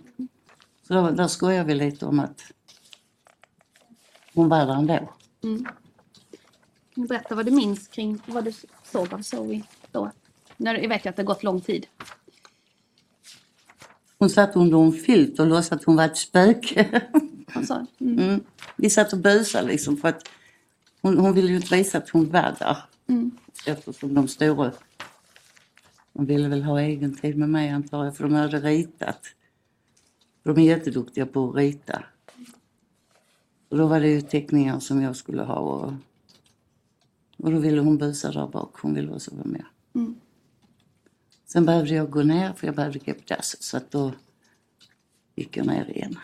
Så 0.86 0.94
där, 0.94 1.12
där 1.12 1.28
skojar 1.28 1.64
vi 1.64 1.74
lite 1.74 2.06
om 2.06 2.20
att 2.20 2.42
hon 4.34 4.48
var 4.48 4.66
där 4.66 4.74
ändå. 4.74 5.12
Kan 6.94 7.02
du 7.02 7.06
berätta 7.06 7.34
vad 7.34 7.46
du 7.46 7.50
minns 7.50 7.88
kring 7.88 8.18
vad 8.26 8.44
du 8.44 8.52
såg 8.84 9.14
av 9.14 9.22
Zoe 9.22 9.62
då? 9.92 10.10
När, 10.56 10.74
jag 10.74 10.88
vet 10.88 11.06
att 11.06 11.16
det 11.16 11.22
gått 11.22 11.42
lång 11.42 11.60
tid. 11.60 11.86
Hon 14.18 14.30
satt 14.30 14.56
under 14.56 14.84
en 14.84 14.92
filt 14.92 15.40
och 15.40 15.46
låtsades 15.46 15.72
att 15.80 15.84
hon 15.84 15.96
var 15.96 16.04
ett 16.04 16.16
spöke. 16.16 17.02
Alltså, 17.56 17.86
mm. 17.98 18.18
Mm. 18.18 18.40
Vi 18.76 18.90
satt 18.90 19.12
och 19.12 19.18
busade 19.18 19.66
liksom 19.66 19.96
för 19.96 20.08
att 20.08 20.28
hon, 21.02 21.18
hon 21.18 21.34
ville 21.34 21.48
ju 21.48 21.56
inte 21.56 21.76
visa 21.76 21.98
att 21.98 22.08
hon 22.08 22.30
var 22.30 22.56
där. 22.58 22.76
Mm. 23.06 23.30
Eftersom 23.66 24.14
de 24.14 24.28
stora, 24.28 24.72
de 26.12 26.26
ville 26.26 26.48
väl 26.48 26.62
ha 26.62 26.80
egen 26.80 27.16
tid 27.16 27.38
med 27.38 27.48
mig 27.48 27.70
antar 27.70 28.04
jag, 28.04 28.16
för 28.16 28.24
de 28.24 28.32
hade 28.32 28.60
ritat. 28.60 29.20
De 30.42 30.58
är 30.58 30.62
jätteduktiga 30.62 31.26
på 31.26 31.50
att 31.50 31.56
rita. 31.56 32.04
Och 33.68 33.76
då 33.76 33.86
var 33.86 34.00
det 34.00 34.08
ju 34.08 34.20
teckningar 34.20 34.80
som 34.80 35.02
jag 35.02 35.16
skulle 35.16 35.42
ha 35.42 35.54
och, 35.54 35.92
och 37.36 37.52
då 37.52 37.58
ville 37.58 37.80
hon 37.80 37.98
busa 37.98 38.32
där 38.32 38.46
bak, 38.46 38.80
hon 38.80 38.94
ville 38.94 39.12
också 39.12 39.34
vara 39.34 39.46
med. 39.46 39.64
Mm. 39.94 40.14
Sen 41.46 41.66
behövde 41.66 41.94
jag 41.94 42.10
gå 42.10 42.22
ner 42.22 42.52
för 42.52 42.66
jag 42.66 42.76
behövde 42.76 42.98
gå 42.98 43.14
på 43.14 43.20
dasset 43.26 43.62
så 43.62 43.76
att 43.76 43.90
då 43.90 44.12
gick 45.34 45.56
jag 45.56 45.66
ner 45.66 45.90
igen. 45.90 46.18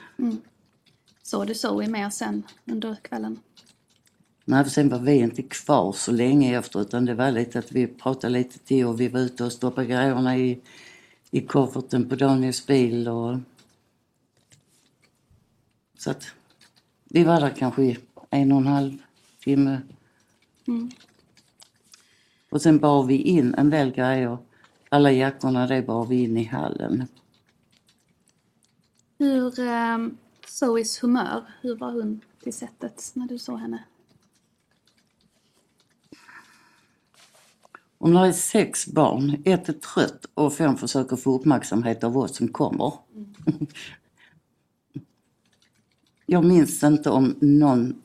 Såg 1.22 1.46
du 1.46 1.54
Zoe 1.54 1.88
mer 1.88 2.10
sen 2.10 2.42
under 2.64 2.94
kvällen? 2.94 3.40
Nej, 4.44 4.64
för 4.64 4.70
sen 4.70 4.88
var 4.88 4.98
vi 4.98 5.12
inte 5.14 5.42
kvar 5.42 5.92
så 5.92 6.12
länge 6.12 6.58
efter 6.58 6.80
utan 6.80 7.04
det 7.04 7.14
var 7.14 7.30
lite 7.30 7.58
att 7.58 7.72
vi 7.72 7.86
pratade 7.86 8.32
lite 8.32 8.58
till 8.58 8.86
och 8.86 9.00
vi 9.00 9.08
var 9.08 9.20
ute 9.20 9.44
och 9.44 9.52
stoppade 9.52 9.86
grejerna 9.86 10.36
i, 10.36 10.60
i 11.30 11.40
kofferten 11.40 12.08
på 12.08 12.14
Daniels 12.14 12.66
bil 12.66 13.08
och 13.08 13.38
så 15.98 16.10
att 16.10 16.26
vi 17.04 17.24
var 17.24 17.40
där 17.40 17.50
kanske 17.50 17.82
i 17.82 17.98
en 18.30 18.52
och 18.52 18.58
en 18.58 18.66
halv 18.66 18.98
timme. 19.44 19.80
Mm. 20.68 20.90
Och 22.50 22.62
sen 22.62 22.78
bar 22.78 23.04
vi 23.04 23.16
in 23.16 23.54
en 23.54 23.70
del 23.70 23.92
grejer. 23.92 24.38
Alla 24.88 25.12
jackorna 25.12 25.66
det 25.66 25.82
bar 25.82 26.06
vi 26.06 26.22
in 26.22 26.36
i 26.36 26.44
hallen. 26.44 27.06
Hur 29.18 29.60
um, 29.60 30.18
Zoes 30.52 31.02
humör, 31.02 31.44
hur 31.60 31.76
var 31.76 31.92
hon 31.92 32.20
till 32.42 32.52
sättet 32.52 33.10
när 33.14 33.26
du 33.26 33.38
såg 33.38 33.58
henne? 33.58 33.84
Om 37.98 38.14
det 38.14 38.20
är 38.20 38.32
sex 38.32 38.86
barn, 38.86 39.42
ett 39.44 39.68
är 39.68 39.72
trött 39.72 40.26
och 40.34 40.54
fem 40.54 40.76
försöker 40.76 41.16
få 41.16 41.38
uppmärksamhet 41.38 42.04
av 42.04 42.18
oss 42.18 42.36
som 42.36 42.48
kommer. 42.48 42.92
Jag 46.26 46.44
minns 46.44 46.82
inte 46.82 47.10
om 47.10 47.36
någon, 47.40 48.02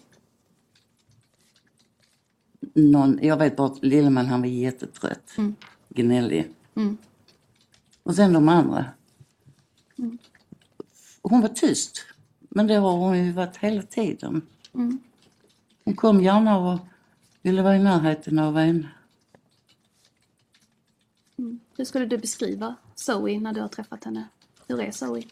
någon 2.73 3.19
jag 3.21 3.37
vet 3.37 3.55
bara 3.55 3.67
att 3.67 3.83
Lilleman 3.83 4.25
han 4.25 4.41
var 4.41 4.47
jättetrött, 4.47 5.33
Mm. 5.37 5.55
gnällig. 5.89 6.53
Mm. 6.75 6.97
Och 8.03 8.15
sen 8.15 8.33
de 8.33 8.49
andra. 8.49 8.85
Mm. 9.97 10.17
Hon 11.21 11.41
var 11.41 11.49
tyst, 11.49 12.05
men 12.57 12.67
det 12.67 12.75
har 12.75 12.91
hon 12.91 13.25
ju 13.25 13.31
varit 13.31 13.57
hela 13.57 13.81
tiden. 13.81 14.41
Mm. 14.73 14.99
Hon 15.83 15.95
kom 15.95 16.21
gärna 16.21 16.57
och 16.57 16.79
ville 17.41 17.61
vara 17.61 17.75
i 17.75 17.83
närheten 17.83 18.39
av 18.39 18.57
en. 18.57 18.87
Mm. 21.37 21.59
Hur 21.77 21.85
skulle 21.85 22.05
du 22.05 22.17
beskriva 22.17 22.75
Zoe 22.95 23.39
när 23.39 23.53
du 23.53 23.61
har 23.61 23.67
träffat 23.67 24.03
henne? 24.03 24.27
Hur 24.67 24.81
är 24.81 24.91
Zoe 24.91 25.23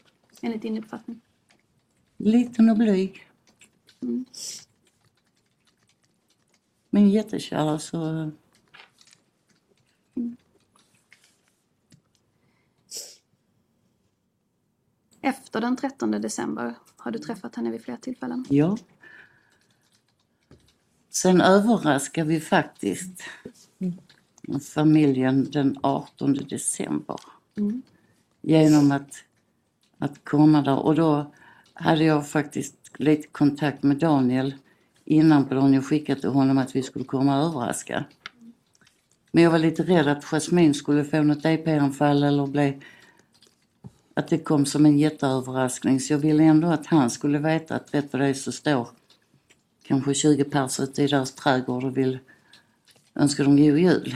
enligt 0.41 0.62
din 0.62 0.77
uppfattning? 0.77 1.22
Liten 2.17 2.70
och 2.70 2.77
blyg. 2.77 3.27
Mm. 4.01 4.25
Men 6.89 7.10
jättekär 7.10 7.58
alltså. 7.58 8.32
Efter 15.22 15.62
den 15.62 15.75
13 15.75 16.12
december 16.12 16.75
har 17.06 17.12
du 17.12 17.20
träffat 17.20 17.56
henne 17.56 17.72
vid 17.72 17.82
flera 17.82 17.98
tillfällen. 17.98 18.46
Ja. 18.50 18.78
Sen 21.10 21.42
överraskar 21.42 22.24
vi 22.24 22.40
faktiskt 22.40 23.24
familjen 24.74 25.52
den 25.52 25.78
18 25.82 26.34
december. 26.34 27.20
Mm. 27.58 27.82
Genom 28.42 28.92
att, 28.92 29.24
att 29.98 30.24
komma 30.24 30.62
där. 30.62 30.80
Och 30.80 30.96
då 30.96 31.32
hade 31.74 32.04
jag 32.04 32.30
faktiskt 32.30 32.76
lite 32.98 33.28
kontakt 33.28 33.84
med 33.84 33.98
Daniel 33.98 34.56
innan 35.06 35.46
på 35.46 35.54
dagen 35.54 35.74
jag 35.74 35.86
skickat 35.86 36.20
till 36.20 36.30
honom 36.30 36.58
att 36.58 36.76
vi 36.76 36.84
skulle 36.84 37.06
komma 37.06 37.40
och 37.40 37.46
överraska. 37.48 38.06
Men 39.32 39.44
jag 39.44 39.52
var 39.52 39.60
lite 39.60 39.84
rädd 39.84 40.08
att 40.08 40.24
Jasmine 40.24 40.74
skulle 40.74 41.04
få 41.04 41.24
något 41.24 41.46
EP-anfall 41.46 42.24
eller 42.24 42.48
bli 42.48 42.82
att 44.17 44.27
det 44.27 44.38
kom 44.38 44.65
som 44.65 44.86
en 44.86 45.00
jätteöverraskning. 45.00 46.00
Så 46.00 46.13
jag 46.13 46.17
ville 46.17 46.43
ändå 46.43 46.67
att 46.67 46.86
han 46.86 47.10
skulle 47.10 47.39
veta 47.39 47.75
att 47.75 47.93
rätt 47.93 48.13
vad 48.13 48.22
det 48.22 48.27
är 48.27 48.34
så 48.34 48.51
står 48.51 48.88
kanske 49.84 50.13
20 50.13 50.43
pers 50.43 50.79
ute 50.79 51.03
i 51.03 51.07
deras 51.07 51.31
trädgård 51.31 51.84
och 51.84 51.98
vill 51.98 52.19
önska 53.15 53.43
dem 53.43 53.57
god 53.57 53.79
jul. 53.79 54.15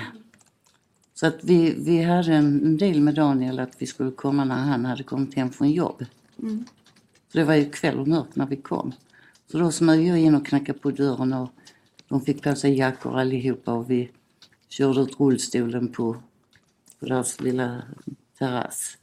Så 1.14 1.28
att 1.28 1.44
vi, 1.44 1.76
vi 1.78 2.04
hade 2.04 2.34
en, 2.34 2.78
deal 2.78 3.02
med 3.02 3.16
Daniel 3.16 3.60
att 3.60 3.76
vi 3.78 3.86
skulle 3.86 4.12
komma 4.12 4.44
när 4.44 4.56
han 4.56 4.86
hade 4.86 5.04
kommit 5.04 5.36
hem 5.36 5.50
från 5.50 5.72
jobb. 5.72 6.06
Mm. 6.42 6.66
Så 7.32 7.38
det 7.38 7.44
var 7.44 7.56
ju 7.56 7.70
kväll 7.70 8.00
och 8.00 8.08
mörkt 8.08 8.36
när 8.36 8.46
vi 8.46 8.56
kom. 8.56 8.94
Så 9.52 9.58
då 9.58 9.72
smög 9.72 10.08
jag 10.08 10.20
in 10.20 10.36
och 10.36 10.46
knackade 10.46 10.80
på 10.80 10.92
dörren 10.92 11.34
och 11.34 11.50
de 12.08 12.22
fick 12.22 12.44
på 12.44 12.56
sig 12.56 12.78
jackor 12.78 13.20
allihopa 13.20 13.74
och 13.74 13.90
vi 13.90 14.12
körde 14.70 15.02
ut 15.02 15.20
rullstolen 15.20 15.88
på, 15.88 16.14
på 17.00 17.06
deras 17.06 17.42
lilla 17.42 17.82
terrass. 18.38 18.98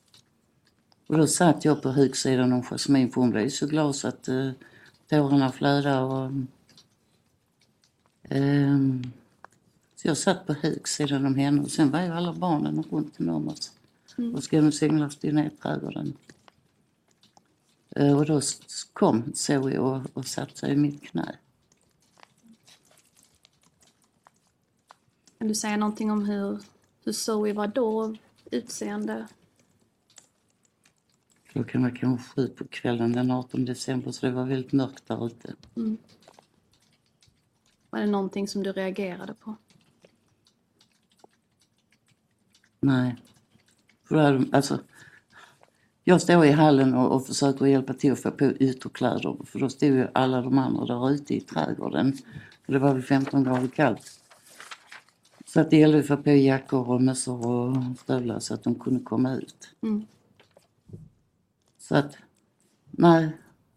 Och 1.07 1.19
då 1.19 1.27
satt 1.27 1.65
jag 1.65 1.83
på 1.83 1.91
högsidan 1.91 2.53
om 2.53 2.63
Jasmine 2.63 3.11
för 3.11 3.21
hon 3.21 3.31
blev 3.31 3.49
så 3.49 3.67
glad 3.67 3.97
så 3.97 4.09
att 4.09 4.29
uh, 4.29 4.53
tårarna 5.09 5.53
flödade 5.53 6.01
och 6.01 6.31
ehm, 8.23 9.03
så 9.97 10.09
jag 10.09 10.17
satt 10.17 10.47
på 10.47 10.53
högsidan 10.53 11.27
om 11.27 11.35
henne 11.35 11.63
och 11.63 11.71
sen 11.71 11.91
var 11.91 12.03
ju 12.03 12.13
alla 12.13 12.33
barnen 12.33 12.83
runt 12.91 13.21
om 13.21 13.49
oss. 13.49 13.73
Mm. 14.19 14.35
Och 14.35 14.45
Skånes 14.45 14.83
änglar 14.83 15.09
stod 15.09 15.35
ner 15.35 15.47
i 15.47 15.51
trädgården. 15.51 16.17
Eh, 17.91 18.19
Och 18.19 18.27
då 18.27 18.41
kom 18.93 19.33
Zoe 19.35 19.79
och, 19.79 20.01
och 20.13 20.27
satte 20.27 20.59
sig 20.59 20.73
i 20.73 20.77
mitt 20.77 21.03
knä. 21.03 21.37
Kan 25.39 25.49
du 25.49 25.55
säga 25.55 25.77
någonting 25.77 26.11
om 26.11 26.25
hur, 26.25 26.59
hur 27.05 27.13
Zoe 27.13 27.53
var 27.53 27.67
då? 27.67 28.17
Utseende? 28.51 29.27
Klockan 31.57 31.83
var 31.83 31.91
kanske 31.91 32.35
sju 32.35 32.49
på 32.49 32.65
kvällen 32.65 33.13
den 33.13 33.31
18 33.31 33.65
december 33.65 34.11
så 34.11 34.27
det 34.27 34.33
var 34.33 34.45
väldigt 34.45 34.73
mörkt 34.73 35.09
där 35.09 35.27
ute. 35.27 35.55
Mm. 35.77 35.97
Var 37.91 38.01
det 38.01 38.07
någonting 38.07 38.49
som 38.49 38.63
du 38.63 38.73
reagerade 38.73 39.35
på? 39.35 39.57
Nej. 42.81 43.17
För 44.05 44.17
hade, 44.17 44.39
de- 44.39 44.51
alltså, 44.53 44.81
jag 46.05 46.23
står 46.23 46.45
i 46.45 46.51
hallen 46.51 46.95
och, 46.95 47.15
och 47.15 47.27
försöker 47.27 47.67
hjälpa 47.67 47.95
till 47.95 48.13
att 48.13 48.21
få 48.23 48.31
på 48.31 48.45
ytterkläder 48.45 49.37
för 49.45 49.59
då 49.59 49.69
stod 49.69 49.89
ju 49.89 50.09
alla 50.15 50.43
de 50.43 50.59
andra 50.59 50.85
där 50.87 51.11
ute 51.11 51.35
i 51.35 51.41
trädgården. 51.41 52.17
Och 52.67 52.73
det 52.73 52.79
var 52.79 52.95
väl 52.95 53.03
15 53.03 53.45
grader 53.45 53.69
kallt. 53.69 54.21
Så 55.47 55.53
Så 55.53 55.61
att 55.61 55.71
det 55.71 55.77
gällde 55.77 55.99
att 55.99 56.07
få 56.07 56.17
på 56.17 56.31
jackor 56.31 56.91
och 56.91 57.03
mössor 57.03 57.47
och 57.47 57.99
stövlar 57.99 58.39
så 58.41 58.55
att 58.55 58.63
de 58.63 58.75
kunde 58.75 59.05
komma 59.05 59.35
ut. 59.35 59.71
Mm. 59.83 60.07
Så 61.89 61.95
att, 61.95 62.17
nej, 62.91 63.31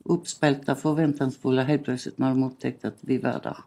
uppspelta, 0.04 0.76
förväntansfulla 0.76 1.64
helt 1.64 1.84
plötsligt 1.84 2.18
när 2.18 2.30
de 2.30 2.44
upptäckte 2.44 2.88
att 2.88 2.98
vi 3.02 3.18
var 3.18 3.40
där. 3.44 3.58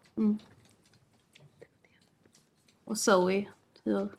Och 2.83 2.97
Zoe, 2.97 3.47
hur 3.83 4.09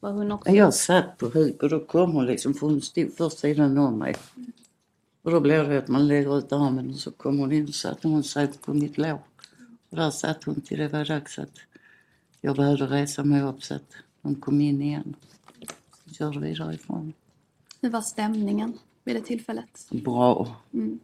var 0.00 0.12
hon 0.12 0.32
också? 0.32 0.50
Jag 0.50 0.74
satt 0.74 1.18
på 1.18 1.26
huk 1.26 1.62
och 1.62 1.68
då 1.68 1.80
kom 1.80 2.12
hon 2.12 2.26
liksom, 2.26 2.54
för 2.54 2.66
hon 2.66 2.80
stod 2.80 3.12
först 3.16 3.38
sidan 3.38 3.78
om 3.78 3.98
mig. 3.98 4.16
Och 5.22 5.30
då 5.30 5.40
blev 5.40 5.68
det 5.68 5.78
att 5.78 5.88
man 5.88 6.08
lägger 6.08 6.38
ut 6.38 6.52
armen 6.52 6.90
och 6.90 6.96
så 6.96 7.10
kom 7.10 7.38
hon 7.38 7.52
in 7.52 7.68
och 7.68 7.74
satte 7.74 8.08
hon 8.08 8.24
sig 8.24 8.52
på 8.52 8.74
mitt 8.74 8.98
lår. 8.98 9.20
Och 9.90 9.96
där 9.96 10.10
satt 10.10 10.44
hon 10.44 10.60
till 10.60 10.78
det 10.78 10.88
var 10.88 11.04
dags 11.04 11.38
att 11.38 11.58
jag 12.40 12.56
behövde 12.56 12.86
resa 12.86 13.24
mig 13.24 13.42
upp 13.42 13.62
så 13.62 13.74
att 13.74 13.92
de 14.22 14.34
kom 14.34 14.60
in 14.60 14.82
igen. 14.82 15.16
Så 16.04 16.14
körde 16.14 16.40
vi 16.40 16.54
därifrån. 16.54 17.12
Hur 17.80 17.90
var 17.90 18.00
stämningen 18.00 18.78
vid 19.06 19.16
det 19.16 19.22
tillfället? 19.22 19.88
Bra. 19.90 20.56
Mm. 20.72 21.00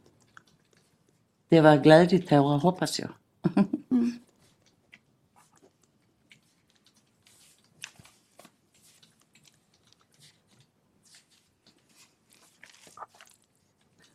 Det 1.49 1.61
var 1.61 1.77
glädjetårar 1.77 2.59
hoppas 2.59 3.01
jag. 3.01 3.11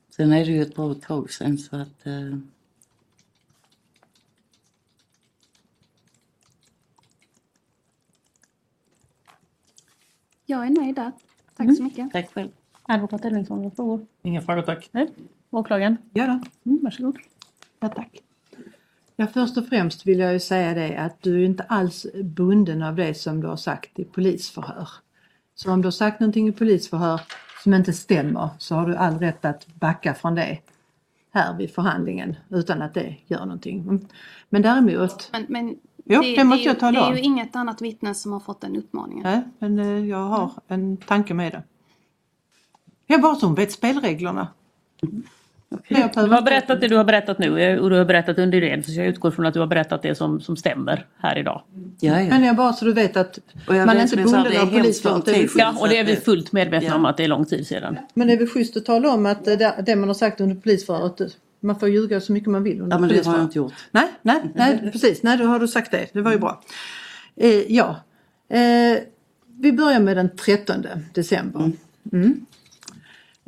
Sen 0.09 0.31
är 0.31 0.45
det 0.45 0.51
ju 0.51 0.61
ett 0.61 0.75
bra 0.75 0.93
tag 0.93 1.31
sen 1.31 1.57
så 1.57 1.75
att 1.75 2.05
eh, 2.05 2.37
Jag 10.45 10.65
är 10.65 10.69
nöjd 10.69 10.95
där. 10.95 11.11
Tack 11.55 11.77
så 11.77 11.83
mycket. 11.83 12.11
tack 12.11 12.33
själv. 12.33 12.51
Advokat 12.87 13.25
Elvingsson, 13.25 13.57
några 13.61 13.75
frågor? 13.75 14.05
Inga 14.21 14.41
frågor 14.41 14.61
tack. 14.61 14.89
Nej. 14.91 15.09
Åklagaren? 15.49 15.97
Ja, 16.13 16.25
då. 16.25 16.31
Mm, 16.71 16.83
varsågod. 16.83 17.17
ja 17.79 17.87
tack. 17.89 18.17
Ja, 19.15 19.27
först 19.27 19.57
och 19.57 19.67
främst 19.67 20.07
vill 20.07 20.19
jag 20.19 20.33
ju 20.33 20.39
säga 20.39 20.73
det 20.73 20.97
att 20.97 21.21
du 21.21 21.41
är 21.41 21.45
inte 21.45 21.63
alls 21.63 22.05
bunden 22.23 22.83
av 22.83 22.95
det 22.95 23.13
som 23.13 23.41
du 23.41 23.47
har 23.47 23.55
sagt 23.55 23.99
i 23.99 24.03
polisförhör. 24.03 24.89
Så 25.55 25.71
om 25.71 25.81
du 25.81 25.85
har 25.85 25.91
sagt 25.91 26.19
någonting 26.19 26.47
i 26.47 26.51
polisförhör 26.51 27.21
som 27.63 27.73
inte 27.73 27.93
stämmer 27.93 28.49
så 28.57 28.75
har 28.75 28.87
du 28.87 28.95
all 28.95 29.19
rätt 29.19 29.45
att 29.45 29.67
backa 29.67 30.13
från 30.13 30.35
det 30.35 30.59
här 31.33 31.57
vid 31.57 31.71
förhandlingen 31.71 32.35
utan 32.49 32.81
att 32.81 32.93
det 32.93 33.15
gör 33.27 33.39
någonting. 33.39 33.79
Mm. 33.79 34.07
Men 34.49 34.61
däremot, 34.61 35.29
Men, 35.31 35.45
men 35.49 35.75
Jo, 36.05 36.21
det 36.21 36.43
måste 36.43 36.63
är 36.63 36.65
jag 36.67 36.73
ju, 36.75 36.79
tala 36.79 36.99
det 36.99 37.05
är 37.05 37.09
om. 37.09 37.15
ju 37.15 37.21
inget 37.21 37.55
annat 37.55 37.81
vittne 37.81 38.13
som 38.13 38.31
har 38.33 38.39
fått 38.39 38.61
den 38.61 38.75
uppmaningen. 38.75 39.23
nej, 39.23 39.43
men 39.59 39.79
eh, 39.79 40.05
jag 40.09 40.23
har 40.25 40.51
en 40.67 40.97
tanke 40.97 41.33
med 41.33 41.51
det. 41.51 41.63
Jag 43.07 43.21
bara 43.21 43.35
så 43.35 43.45
hon 43.45 43.55
vet 43.55 43.71
spelreglerna. 43.71 44.47
Jag 45.69 45.79
Du 45.89 45.95
har 45.95 46.03
inte- 46.23 46.41
berättat 46.41 46.81
det 46.81 46.87
du 46.87 46.95
har 46.97 47.03
berättat 47.03 47.39
nu 47.39 47.61
eh, 47.61 47.77
och 47.79 47.89
du 47.89 47.95
har 47.95 48.05
berättat 48.05 48.37
under 48.37 48.61
red 48.61 48.85
så 48.85 48.91
jag 48.91 49.07
utgår 49.07 49.31
från 49.31 49.45
att 49.45 49.53
du 49.53 49.59
har 49.59 49.67
berättat 49.67 50.01
det 50.01 50.15
som, 50.15 50.41
som 50.41 50.57
stämmer 50.57 51.05
här 51.17 51.37
idag. 51.37 51.61
Ja, 51.99 52.21
ja. 52.21 52.29
Men 52.29 52.43
jag 52.43 52.55
bara 52.55 52.73
så 52.73 52.85
du 52.85 52.93
vet 52.93 53.17
att 53.17 53.39
Och 53.67 53.75
jag 53.75 53.85
man 53.85 53.97
är 53.97 54.01
vet, 54.01 54.11
inte 54.11 54.21
jag 54.21 54.29
sa, 54.29 54.35
bunden 54.35 54.51
det 54.51 54.57
är 54.57 54.61
av 54.61 54.67
polisförhör. 54.81 55.21
Det 55.25 55.35
är. 55.35 55.49
Ja, 55.55 55.75
och 55.81 55.89
det 55.89 55.97
är 55.97 56.03
vi 56.05 56.15
fullt 56.15 56.51
medvetna 56.51 56.87
Ja. 56.89 56.95
om 56.95 57.05
att 57.05 57.17
det 57.17 57.23
är 57.23 57.27
lång 57.27 57.45
tid 57.45 57.67
sedan. 57.67 57.97
Men 58.13 58.27
det 58.27 58.33
är 58.33 58.37
väl 58.37 58.47
schysst 58.47 58.77
att 58.77 58.85
tala 58.85 59.09
om 59.09 59.25
att 59.25 59.45
det, 59.45 59.75
det 59.85 59.95
man 59.95 60.09
har 60.09 60.13
sagt 60.13 60.41
under 60.41 60.55
polisförhöret, 60.55 61.37
man 61.59 61.79
får 61.79 61.89
ljuga 61.89 62.21
så 62.21 62.31
mycket 62.31 62.49
man 62.49 62.63
vill 62.63 62.81
under 62.81 62.95
ja 62.95 62.99
men 62.99 63.09
det 63.09 63.25
har 63.25 63.33
jag 63.35 63.43
inte 63.43 63.57
gjort. 63.57 63.73
Nej, 63.91 64.07
nej, 64.21 64.41
nej, 64.55 64.89
precis. 64.91 65.23
Nej, 65.23 65.37
då 65.37 65.43
har 65.45 65.59
du 65.59 65.67
sagt 65.67 65.91
det. 65.91 66.07
Det 66.13 66.21
var 66.21 66.31
ju 66.31 66.37
bra. 66.39 66.61
Eh, 67.35 67.49
ja, 67.73 67.95
eh, 68.49 68.97
vi 69.59 69.71
börjar 69.73 69.99
med 69.99 70.17
den 70.17 70.29
13 70.37 70.85
december. 71.13 71.71
Mm. 72.13 72.45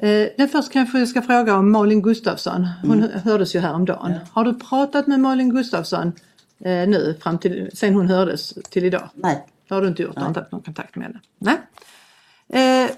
Eh, 0.01 0.47
först 0.47 0.71
kanske 0.71 0.99
jag 0.99 1.07
ska 1.07 1.21
fråga 1.21 1.57
om 1.57 1.71
Malin 1.71 2.01
Gustafsson. 2.01 2.67
Hon 2.83 3.01
hördes 3.01 3.55
ju 3.55 3.59
häromdagen. 3.59 4.13
Har 4.31 4.45
du 4.45 4.53
pratat 4.53 5.07
med 5.07 5.19
Malin 5.19 5.49
Gustafsson 5.49 6.12
eh, 6.59 6.71
nu 6.71 7.17
fram 7.21 7.38
till 7.38 7.69
sen 7.73 7.95
hon 7.95 8.07
hördes 8.07 8.53
till 8.69 8.85
idag? 8.85 9.09
Nej. 9.13 9.45
Det 9.67 9.75
har 9.75 9.81
du 9.81 9.88
inte 9.88 10.03
gjort? 10.03 10.15
Du 10.15 10.21
har 10.21 10.27
inte 10.27 10.39
haft 10.39 10.51
någon 10.51 10.62
kontakt 10.62 10.95
med 10.95 11.05
henne? 11.05 11.19
Nej. 11.38 11.57
Eh, 12.49 12.89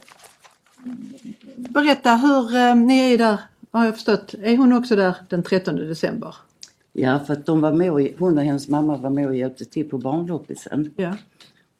berätta 1.56 2.16
hur 2.16 2.56
eh, 2.56 2.76
ni 2.76 3.14
är 3.14 3.18
där, 3.18 3.38
har 3.72 3.86
jag 3.86 3.94
förstått. 3.94 4.34
Är 4.34 4.58
hon 4.58 4.74
också 4.74 4.96
där 4.96 5.16
den 5.30 5.44
13 5.44 5.76
december? 5.76 6.36
Ja, 6.94 7.20
för 7.20 7.34
att 7.34 7.46
de 7.46 7.62
var 7.62 7.74
med 7.74 7.92
och, 7.92 8.02
hon 8.20 8.38
och 8.38 8.44
hennes 8.44 8.68
mamma 8.68 8.98
var 8.98 9.10
med 9.10 9.28
och 9.28 9.36
hjälpte 9.36 9.66
till 9.66 9.90
på 9.90 9.98
barnloppisen. 9.98 10.94
Ja. 10.96 11.16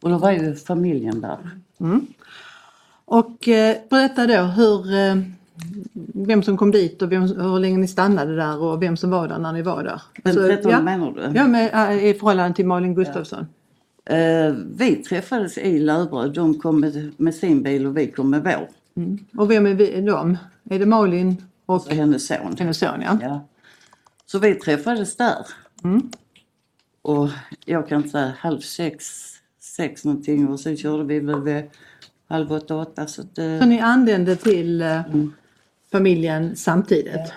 Och 0.02 0.10
då 0.10 0.18
var 0.18 0.32
ju 0.32 0.56
familjen 0.56 1.22
där. 1.22 1.38
Och 3.12 3.48
eh, 3.48 3.78
berätta 3.90 4.28
då 4.28 4.42
hur, 4.42 4.94
eh, 4.94 5.16
vem 6.14 6.44
som 6.44 6.58
kom 6.58 6.72
dit 6.72 7.02
och 7.02 7.12
vem, 7.12 7.22
hur 7.22 7.60
länge 7.60 7.78
ni 7.78 7.88
stannade 7.88 8.36
där 8.36 8.62
och 8.62 8.82
vem 8.82 8.98
som 8.98 9.10
var 9.10 9.28
där 9.28 9.40
när 9.40 9.54
ni 9.54 9.62
var 9.62 9.84
där. 9.84 10.02
Den 10.24 10.34
Så, 10.34 10.40
13 10.40 10.72
ja, 10.72 10.82
menar 10.82 11.12
du? 11.12 11.38
ja, 11.38 11.48
med, 11.48 11.92
äh, 11.92 12.06
i 12.06 12.14
förhållande 12.14 12.56
till 12.56 12.66
Malin 12.66 12.96
Gustafsson. 12.96 13.46
Eh, 14.06 14.56
vi 14.76 14.96
träffades 14.96 15.58
i 15.58 15.80
Löberöd. 15.80 16.34
De 16.34 16.60
kom 16.60 16.80
med, 16.80 17.12
med 17.18 17.36
sin 17.36 17.64
bil 17.64 17.86
och 17.86 17.98
vi 17.98 18.12
kom 18.12 18.30
med 18.30 18.44
vår. 18.44 18.68
Och 19.42 19.52
vem 19.52 19.66
är 19.66 19.74
vi, 19.74 20.02
de? 20.02 20.38
Är 20.70 20.80
det 20.80 20.86
Malin 20.86 21.44
och 21.66 21.76
Och 21.76 21.94
hennes 21.94 22.28
son. 22.28 22.56
hennes 22.60 22.78
son? 22.78 23.02
Ja. 23.02 23.18
Ja. 23.22 23.48
Så 24.26 24.40
vi 24.40 24.56
träffades 24.56 25.18
där. 25.18 25.46
Mm. 25.84 26.12
Och 27.02 27.30
jag 27.66 27.88
kan 27.88 27.98
inte 27.98 28.10
säga 28.10 28.34
halv 28.40 28.60
sex, 28.60 29.06
sex 29.60 30.06
någonting 30.06 30.48
och 30.48 30.60
sen 30.60 30.78
körde 30.78 31.04
vi 31.04 31.20
väl 31.20 31.64
halv 32.32 32.52
åtta, 32.52 32.76
åtta. 32.76 33.08
Så 33.08 33.22
att, 33.22 33.38
eh, 33.38 33.60
Så 33.60 33.66
ni 33.66 33.80
anlände 33.80 34.36
till 34.36 34.82
eh, 34.82 35.02
familjen 35.92 36.56
samtidigt. 36.56 37.34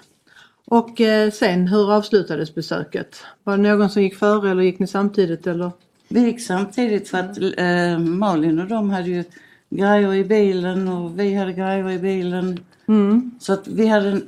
Och 0.67 1.01
eh, 1.01 1.31
sen 1.31 1.69
hur 1.69 1.93
avslutades 1.93 2.55
besöket? 2.55 3.17
Var 3.45 3.57
det 3.57 3.63
någon 3.63 3.91
som 3.91 4.03
gick 4.03 4.15
före 4.15 4.51
eller 4.51 4.63
gick 4.63 4.79
ni 4.79 4.87
samtidigt 4.87 5.47
eller? 5.47 5.71
Vi 6.09 6.21
gick 6.21 6.41
samtidigt 6.43 7.09
för 7.09 7.19
att 7.19 7.39
eh, 7.57 7.99
Malin 7.99 8.59
och 8.59 8.67
de 8.67 8.91
hade 8.91 9.09
ju 9.09 9.25
grejer 9.71 10.15
i 10.15 10.25
bilen 10.25 10.89
och 10.89 11.19
vi 11.19 11.35
hade 11.35 11.53
grejer 11.53 11.91
i 11.91 11.99
bilen. 11.99 12.61
Mm. 12.89 13.31
Så 13.39 13.53
att 13.53 13.69
vi 13.69 13.87
hade 13.87 14.09
en, 14.11 14.23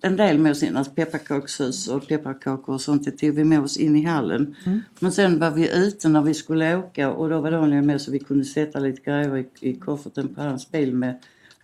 en 0.00 0.16
del 0.16 0.38
med 0.38 0.52
oss 0.52 0.62
in, 0.62 0.76
alltså 0.76 0.92
pepparkakshus 0.92 1.88
och 1.88 2.08
pepparkakor 2.08 2.74
och 2.74 2.80
sånt, 2.80 3.04
det 3.04 3.10
tog 3.10 3.30
vi 3.34 3.44
med 3.44 3.60
oss 3.60 3.76
in 3.76 3.96
i 3.96 4.04
hallen. 4.04 4.56
Men 4.98 5.12
sen 5.12 5.38
var 5.38 5.50
vi 5.50 5.76
ute 5.86 6.08
när 6.08 6.22
vi 6.22 6.34
skulle 6.34 6.76
åka 6.76 7.10
och 7.12 7.28
då 7.30 7.40
var 7.40 7.50
Daniel 7.50 7.84
med 7.84 8.00
så 8.00 8.10
vi 8.10 8.18
kunde 8.18 8.44
sätta 8.44 8.78
lite 8.78 9.00
grejer 9.02 9.36
i, 9.36 9.46
i 9.60 9.74
kofferten 9.74 10.34
på 10.34 10.40
hans 10.42 10.70
bil 10.70 10.94
med 10.94 11.14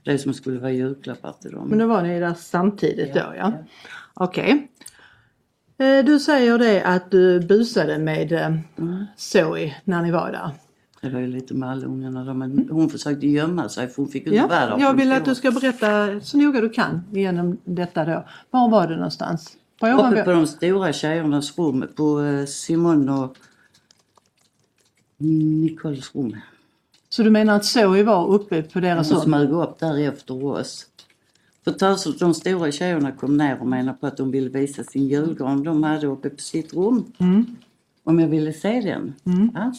det 0.04 0.18
som 0.18 0.34
skulle 0.34 0.60
vara 0.60 0.72
julklappar 0.72 1.32
till 1.42 1.50
dem. 1.50 1.68
Men 1.68 1.78
då 1.78 1.86
var 1.86 2.02
ni 2.02 2.20
där 2.20 2.34
samtidigt 2.34 3.14
då 3.14 3.32
ja. 3.38 3.52
Okej. 4.14 4.68
Eh, 5.78 6.04
Du 6.04 6.18
säger 6.18 6.58
det 6.58 6.82
att 6.84 7.10
du 7.10 7.40
busade 7.40 7.98
med 7.98 8.32
eh, 8.32 8.56
Zoe 9.16 9.74
när 9.84 10.02
ni 10.02 10.10
var 10.10 10.32
där. 10.32 10.50
Det 11.04 11.10
var 11.10 11.20
ju 11.20 11.26
lite 11.26 11.54
med 11.54 11.70
alla 11.70 11.86
ungarna 11.86 12.24
då, 12.24 12.34
men 12.34 12.68
hon 12.70 12.90
försökte 12.90 13.26
gömma 13.26 13.68
sig 13.68 13.88
för 13.88 14.02
hon 14.02 14.08
fick 14.10 14.22
inte 14.26 14.36
Ja, 14.36 14.46
där. 14.46 14.76
jag 14.78 14.94
vill 14.94 15.12
att 15.12 15.24
du 15.24 15.34
ska 15.34 15.50
berätta 15.50 16.20
så 16.20 16.36
noga 16.38 16.60
du 16.60 16.70
kan 16.70 17.00
genom 17.12 17.58
detta 17.64 18.04
då. 18.04 18.24
Var 18.50 18.70
var 18.70 18.86
du 18.88 18.96
någonstans? 18.96 19.56
På 19.80 19.86
Uppe 19.88 20.22
på 20.24 20.30
de 20.30 20.46
stora 20.46 20.92
tjejernas 20.92 21.58
rum, 21.58 21.84
på 21.96 22.20
eh, 22.22 22.44
Simon 22.46 23.08
och 23.08 23.36
Nicoles 25.18 26.14
rum. 26.14 26.36
Så 27.08 27.22
du 27.22 27.30
menar 27.30 27.56
att 27.56 27.64
Zoe 27.64 28.02
var 28.02 28.26
uppe 28.28 28.62
på 28.62 28.80
deras 28.80 29.10
rum? 29.12 29.20
smög 29.20 29.50
upp 29.50 29.78
där 29.78 29.98
efter 30.08 30.44
oss. 30.44 30.86
För 31.64 31.70
tös- 31.72 32.18
de 32.18 32.34
stora 32.34 32.72
tjejerna 32.72 33.12
kom 33.12 33.36
ner 33.36 33.60
och 33.60 33.66
menade 33.66 33.98
på 33.98 34.06
att 34.06 34.16
de 34.16 34.30
ville 34.30 34.48
visa 34.48 34.84
sin 34.84 35.08
julgran 35.08 35.62
de 35.64 35.82
hade 35.82 36.06
uppe 36.06 36.30
på 36.30 36.40
sitt 36.40 36.74
rum. 36.74 37.04
Mm. 37.18 37.56
Om 38.04 38.20
jag 38.20 38.28
ville 38.28 38.52
se 38.52 38.80
den. 38.80 39.14
Mm. 39.26 39.50
Ja. 39.54 39.72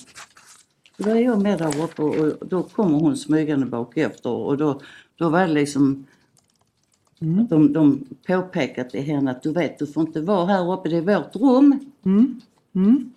Då 0.98 1.10
är 1.10 1.16
jag 1.20 1.42
med 1.42 1.60
där 1.60 1.84
uppe 1.84 2.02
och 2.02 2.48
då 2.48 2.64
kommer 2.64 3.00
hon 3.00 3.18
smygande 3.18 3.66
bak 3.66 3.98
efter 3.98 4.30
och 4.30 4.58
då, 4.58 4.82
då 5.16 5.30
var 5.30 5.40
det 5.48 5.54
liksom 5.54 6.06
Mm. 7.20 7.48
de, 7.48 7.74
de 7.74 8.06
påpekade 8.28 8.90
till 8.90 9.02
henne 9.04 9.32
att 9.32 9.44
du 9.44 9.52
vet 9.52 9.80
du 9.80 9.88
får 9.88 10.08
inte 10.08 10.22
vara 10.22 10.46
här 10.46 10.74
uppe, 10.74 10.90
det 10.90 10.98
är 10.98 11.02
vårt 11.18 11.36
rum. 11.36 11.80
Mm. 12.06 12.42
Mm. 12.76 13.12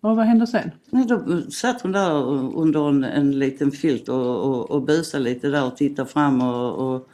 Och 0.00 0.16
vad 0.16 0.26
hände 0.26 0.46
sen? 0.46 0.70
Nej, 0.90 1.06
då 1.06 1.42
satt 1.50 1.80
hon 1.82 1.92
där 1.92 2.12
under 2.56 2.88
en, 2.88 3.04
en 3.04 3.38
liten 3.38 3.70
filt 3.70 4.08
och, 4.08 4.44
och, 4.44 4.70
och 4.70 4.82
busade 4.82 5.24
lite 5.24 5.48
där 5.48 5.66
och 5.66 5.76
tittade 5.76 6.08
fram 6.08 6.40
och, 6.42 6.94
och 6.94 7.08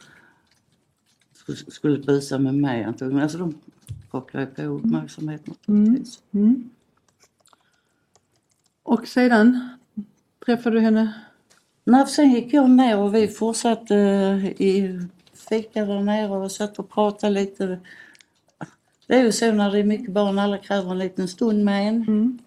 sk- 1.47 1.69
skulle 1.71 1.97
busa 1.99 2.39
med 2.39 2.55
mig 2.55 2.83
antagligen. 2.83 3.23
Alltså 3.23 3.37
de 3.37 3.55
plockade 4.11 4.45
på 4.45 4.61
uppmärksamheten. 4.61 5.53
Mm. 5.67 6.03
Mm. 6.31 6.69
Och 8.83 9.07
sedan 9.07 9.69
träffade 10.45 10.75
du 10.75 10.79
henne? 10.81 11.13
Nej, 11.83 12.07
sen 12.07 12.31
gick 12.31 12.53
jag 12.53 12.69
ner 12.69 12.97
och 12.97 13.15
vi 13.15 13.27
fortsatte 13.27 13.95
eh, 13.95 14.45
i 14.61 14.99
fika 15.49 15.85
där 15.85 16.01
nere 16.01 16.29
och 16.31 16.51
satt 16.51 16.79
och 16.79 16.89
pratade 16.89 17.33
lite. 17.33 17.79
Det 19.07 19.15
är 19.15 19.23
ju 19.23 19.31
så 19.31 19.51
när 19.51 19.71
det 19.71 19.79
är 19.79 19.83
mycket 19.83 20.11
barn, 20.13 20.39
alla 20.39 20.57
kräver 20.57 20.91
en 20.91 20.97
liten 20.97 21.27
stund 21.27 21.65
med 21.65 21.87
en. 21.87 21.95
Mm. 22.07 22.39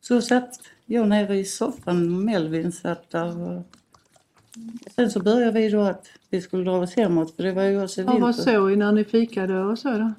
Så 0.00 0.22
satt 0.22 0.60
jag 0.86 1.08
nere 1.08 1.36
i 1.38 1.44
soffan 1.44 1.96
och 2.14 2.24
Melvin 2.24 2.72
satt 2.72 3.10
där. 3.10 3.62
Sen 4.96 5.10
så 5.10 5.20
började 5.22 5.60
vi 5.60 5.68
då 5.68 5.80
att 5.80 6.06
vi 6.30 6.40
skulle 6.40 6.64
dra 6.64 6.78
oss 6.78 6.94
hemåt 6.96 7.36
för 7.36 7.42
det 7.42 7.52
var 7.52 7.62
ju 7.62 7.82
också 7.82 8.00
Ja, 8.00 8.06
vad 8.06 8.22
vinter. 8.22 8.42
såg 8.42 8.70
ni 8.70 8.76
när 8.76 8.92
ni 8.92 9.04
fikade 9.04 9.60
och 9.60 9.78
så 9.78 9.88
då? 9.98 10.12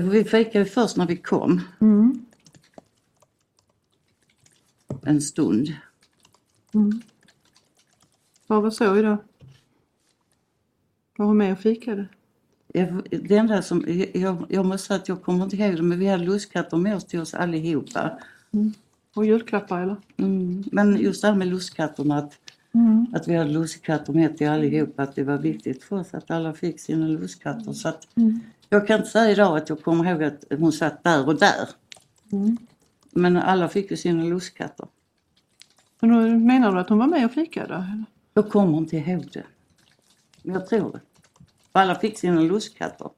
Vi 0.00 0.24
fikade 0.24 0.64
först 0.64 0.96
när 0.96 1.06
vi 1.06 1.16
kom 1.16 1.60
Mm. 1.80 2.26
En 5.06 5.20
stund. 5.20 5.72
Mm. 6.74 7.00
Vad 8.46 8.62
var 8.62 8.70
så 8.70 9.02
då? 9.02 9.16
Var 11.16 11.26
hon 11.26 11.36
med 11.36 11.52
och 11.52 11.58
fikade? 11.58 12.08
Jag, 12.72 13.20
det 13.22 13.36
enda 13.36 13.62
som, 13.62 13.84
jag, 14.14 14.46
jag 14.48 14.66
måste 14.66 14.86
säga 14.86 14.96
att 15.00 15.08
jag 15.08 15.22
kommer 15.22 15.44
inte 15.44 15.56
ihåg 15.56 15.76
det 15.76 15.82
men 15.82 15.98
vi 15.98 16.06
hade 16.06 16.24
lustkatter 16.24 16.76
med 16.76 16.96
oss 16.96 17.04
till 17.04 17.20
oss 17.20 17.34
allihopa. 17.34 18.18
Och 19.14 19.26
julklappar 19.26 19.82
eller? 19.82 19.96
Mm. 20.16 20.64
Men 20.72 20.96
just 20.96 21.22
det 21.22 21.28
här 21.28 21.34
med 21.34 21.48
lustkatterna, 21.48 22.18
att, 22.18 22.38
Mm. 22.76 23.06
att 23.14 23.28
vi 23.28 23.34
hade 23.34 23.50
lustkatter 23.50 24.12
med 24.12 24.38
till 24.38 24.48
allihopa, 24.48 25.02
att 25.02 25.14
det 25.14 25.22
var 25.22 25.38
viktigt 25.38 25.84
för 25.84 25.96
oss 25.96 26.14
att 26.14 26.30
alla 26.30 26.54
fick 26.54 26.80
sina 26.80 27.06
lustkatter. 27.08 27.72
Så 27.72 27.88
att, 27.88 28.08
Mm. 28.16 28.40
Jag 28.68 28.86
kan 28.86 28.96
inte 28.98 29.10
säga 29.10 29.30
idag 29.30 29.56
att 29.56 29.68
jag 29.68 29.82
kommer 29.82 30.10
ihåg 30.10 30.22
att 30.22 30.44
hon 30.58 30.72
satt 30.72 31.04
där 31.04 31.26
och 31.28 31.38
där. 31.38 31.68
Mm. 32.32 32.56
Men 33.10 33.36
alla 33.36 33.68
fick 33.68 33.90
ju 33.90 33.96
sina 33.96 34.24
lustkatter. 34.24 34.86
Men 36.06 36.46
menar 36.46 36.72
du 36.72 36.78
att 36.78 36.88
hon 36.88 36.98
var 36.98 37.06
med 37.06 37.24
och 37.24 37.32
fikade? 37.32 38.04
Jag 38.34 38.50
kommer 38.50 38.78
inte 38.78 38.96
ihåg 38.96 39.28
det. 39.32 39.44
Jag 40.42 40.66
tror 40.66 40.92
det. 40.92 41.00
För 41.72 41.80
alla 41.80 41.94
fick 41.94 42.18
sina 42.18 42.40
lustkatter. 42.40 43.10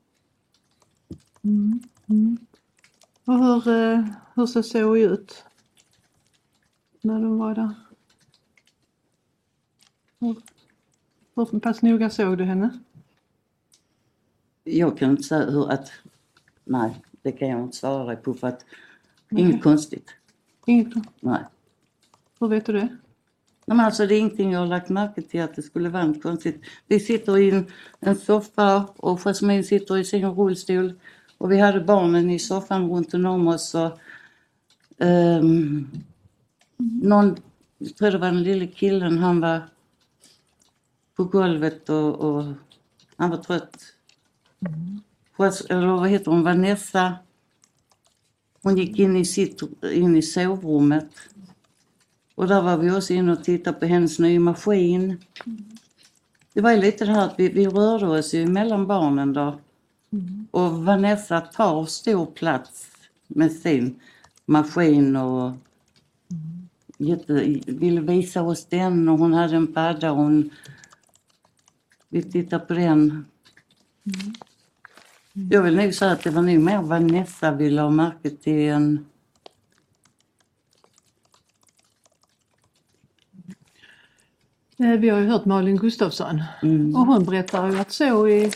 Mm. 1.42 1.80
Mm. 2.08 2.38
Och 3.24 3.38
hur, 3.38 3.68
eh, 3.68 4.04
hur 4.34 4.46
ser 4.46 4.62
Zoe 4.62 4.98
ut? 4.98 5.44
När 7.00 7.20
de 7.20 7.38
var 7.38 7.54
där? 7.54 7.74
Hur, 10.20 10.36
hur 11.34 11.60
pass 11.60 11.82
noga 11.82 12.10
såg 12.10 12.38
du 12.38 12.44
henne? 12.44 12.78
Jag 14.64 14.98
kan 14.98 15.10
inte 15.10 15.22
säga 15.22 15.50
hur 15.50 15.70
att... 15.70 15.92
Nej, 16.64 17.02
det 17.22 17.32
kan 17.32 17.48
jag 17.48 17.62
inte 17.62 17.76
svara 17.76 18.04
dig 18.04 18.16
på 18.16 18.34
för 18.34 18.46
att 18.48 18.64
Nej. 19.28 19.42
inget 19.42 19.62
konstigt. 19.62 20.10
Inget, 20.66 20.94
Nej 21.20 21.44
hur 22.40 22.48
vet 22.48 22.66
du 22.66 22.72
det? 22.72 22.88
Nej, 23.68 23.76
men 23.76 23.86
alltså 23.86 24.06
det 24.06 24.14
är 24.14 24.18
ingenting 24.18 24.52
jag 24.52 24.60
har 24.60 24.66
lagt 24.66 24.88
märke 24.88 25.22
till 25.22 25.42
att 25.42 25.56
det 25.56 25.62
skulle 25.62 25.88
vara 25.88 26.06
något 26.06 26.22
konstigt. 26.22 26.62
Vi 26.86 27.00
sitter 27.00 27.38
i 27.38 27.50
en, 27.50 27.66
en 28.00 28.16
soffa 28.16 28.84
och 28.96 29.20
Jasmine 29.20 29.62
sitter 29.62 29.98
i 29.98 30.04
sin 30.04 30.30
rullstol 30.30 31.00
och 31.38 31.52
vi 31.52 31.58
hade 31.58 31.80
barnen 31.80 32.30
i 32.30 32.38
soffan 32.38 32.90
runt 32.90 33.14
om 33.14 33.48
oss 33.48 33.74
och 33.74 33.98
um, 34.98 35.90
någon, 37.02 37.36
jag 37.78 37.96
tror 37.96 38.10
det 38.10 38.18
var 38.18 38.26
den 38.26 38.42
lille 38.42 38.66
killen, 38.66 39.18
han 39.18 39.40
var 39.40 39.62
på 41.16 41.24
golvet 41.24 41.88
och, 41.88 42.14
och 42.14 42.44
han 43.16 43.30
var 43.30 43.36
trött. 43.36 43.76
Mm. 44.66 45.00
Eller 45.68 45.86
vad 45.86 46.08
heter 46.08 46.30
hon, 46.30 46.42
Vanessa. 46.42 47.14
Hon 48.62 48.76
gick 48.76 48.98
in 48.98 49.16
i, 49.16 49.24
sitt, 49.24 49.62
in 49.92 50.16
i 50.16 50.22
sovrummet 50.22 51.08
och 52.36 52.48
där 52.48 52.62
var 52.62 52.76
vi 52.76 52.90
också 52.90 53.12
inne 53.12 53.32
och 53.32 53.44
tittade 53.44 53.78
på 53.78 53.86
hennes 53.86 54.18
nya 54.18 54.40
maskin. 54.40 55.16
Det 56.52 56.60
var 56.60 56.70
ju 56.70 56.80
lite 56.80 57.04
det 57.04 57.12
här 57.12 57.24
att 57.26 57.34
vi, 57.38 57.48
vi 57.48 57.66
rörde 57.66 58.06
oss 58.06 58.34
ju 58.34 58.46
mellan 58.46 58.86
barnen 58.86 59.32
då. 59.32 59.58
Och 60.50 60.84
Vanessa 60.84 61.40
tar 61.40 61.86
stor 61.86 62.26
plats 62.26 62.86
med 63.26 63.52
sin 63.52 64.00
maskin 64.46 65.16
och 65.16 65.52
jätte, 66.98 67.32
ville 67.66 68.00
visa 68.00 68.42
oss 68.42 68.66
den 68.66 69.08
och 69.08 69.18
hon 69.18 69.32
hade 69.32 69.56
en 69.56 69.72
padda 69.72 70.10
och 70.10 70.16
hon... 70.16 70.50
Vi 72.08 72.22
tittade 72.22 72.64
på 72.64 72.74
den. 72.74 73.24
Jag 75.50 75.62
vill 75.62 75.76
nog 75.76 75.94
säga 75.94 76.12
att 76.12 76.22
det 76.22 76.30
var 76.30 76.42
nog 76.42 76.58
mer 76.58 76.82
Vanessa 76.82 77.52
vi 77.52 77.70
la 77.70 77.90
märke 77.90 78.30
till 78.30 78.68
än 78.68 79.06
Vi 84.76 85.08
har 85.08 85.20
ju 85.20 85.26
hört 85.26 85.44
Malin 85.44 85.76
Gustafsson 85.76 86.42
Mm. 86.62 86.96
och 86.96 87.06
hon 87.06 87.24
berättar 87.24 87.70
ju 87.70 87.78
att 87.78 87.92
Zoe 87.92 88.50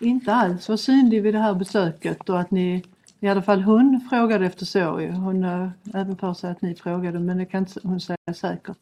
inte 0.00 0.34
alls 0.34 0.68
var 0.68 0.76
synlig 0.76 1.22
vid 1.22 1.34
det 1.34 1.38
här 1.40 1.54
besöket 1.54 2.28
och 2.28 2.40
att 2.40 2.50
ni, 2.50 2.82
i 3.20 3.28
alla 3.28 3.42
fall 3.42 3.62
hon 3.62 4.00
frågade 4.10 4.46
efter 4.46 4.64
Zoe. 4.66 5.10
Hon 5.12 5.42
har 5.42 5.72
även 5.94 6.16
för 6.16 6.34
sig 6.34 6.50
att 6.50 6.62
ni 6.62 6.74
frågade 6.74 7.18
men 7.18 7.38
det 7.38 7.44
kan 7.44 7.66
hon 7.82 8.00
säga 8.00 8.16
säkert. 8.34 8.76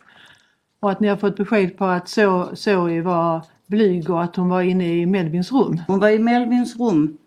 Och 0.81 0.91
att 0.91 1.01
ni 1.01 1.09
har 1.09 1.17
fått 1.17 1.37
besked 1.37 1.77
på 1.79 1.85
att 1.85 2.07
Zo- 2.07 2.55
Zoe 2.55 3.03
var 3.03 3.45
blyg 3.67 4.11
och 4.11 4.23
att 4.23 4.37
hon 4.37 4.49
var 4.49 4.63
inne 4.63 4.95
i 5.01 5.07
Melvins 5.07 5.53
rum. 5.53 5.81
Hon 5.87 5.99
var 5.99 6.09
i 6.09 6.19
Melvins 6.19 6.77
rum 6.79 7.19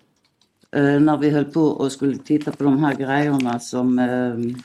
eh, 0.71 0.99
när 0.99 1.17
vi 1.17 1.29
höll 1.29 1.45
på 1.45 1.61
och 1.61 1.91
skulle 1.91 2.17
titta 2.17 2.51
på 2.51 2.63
de 2.63 2.83
här 2.83 2.93
grejerna 2.95 3.59
som, 3.59 3.99
eh, 3.99 4.55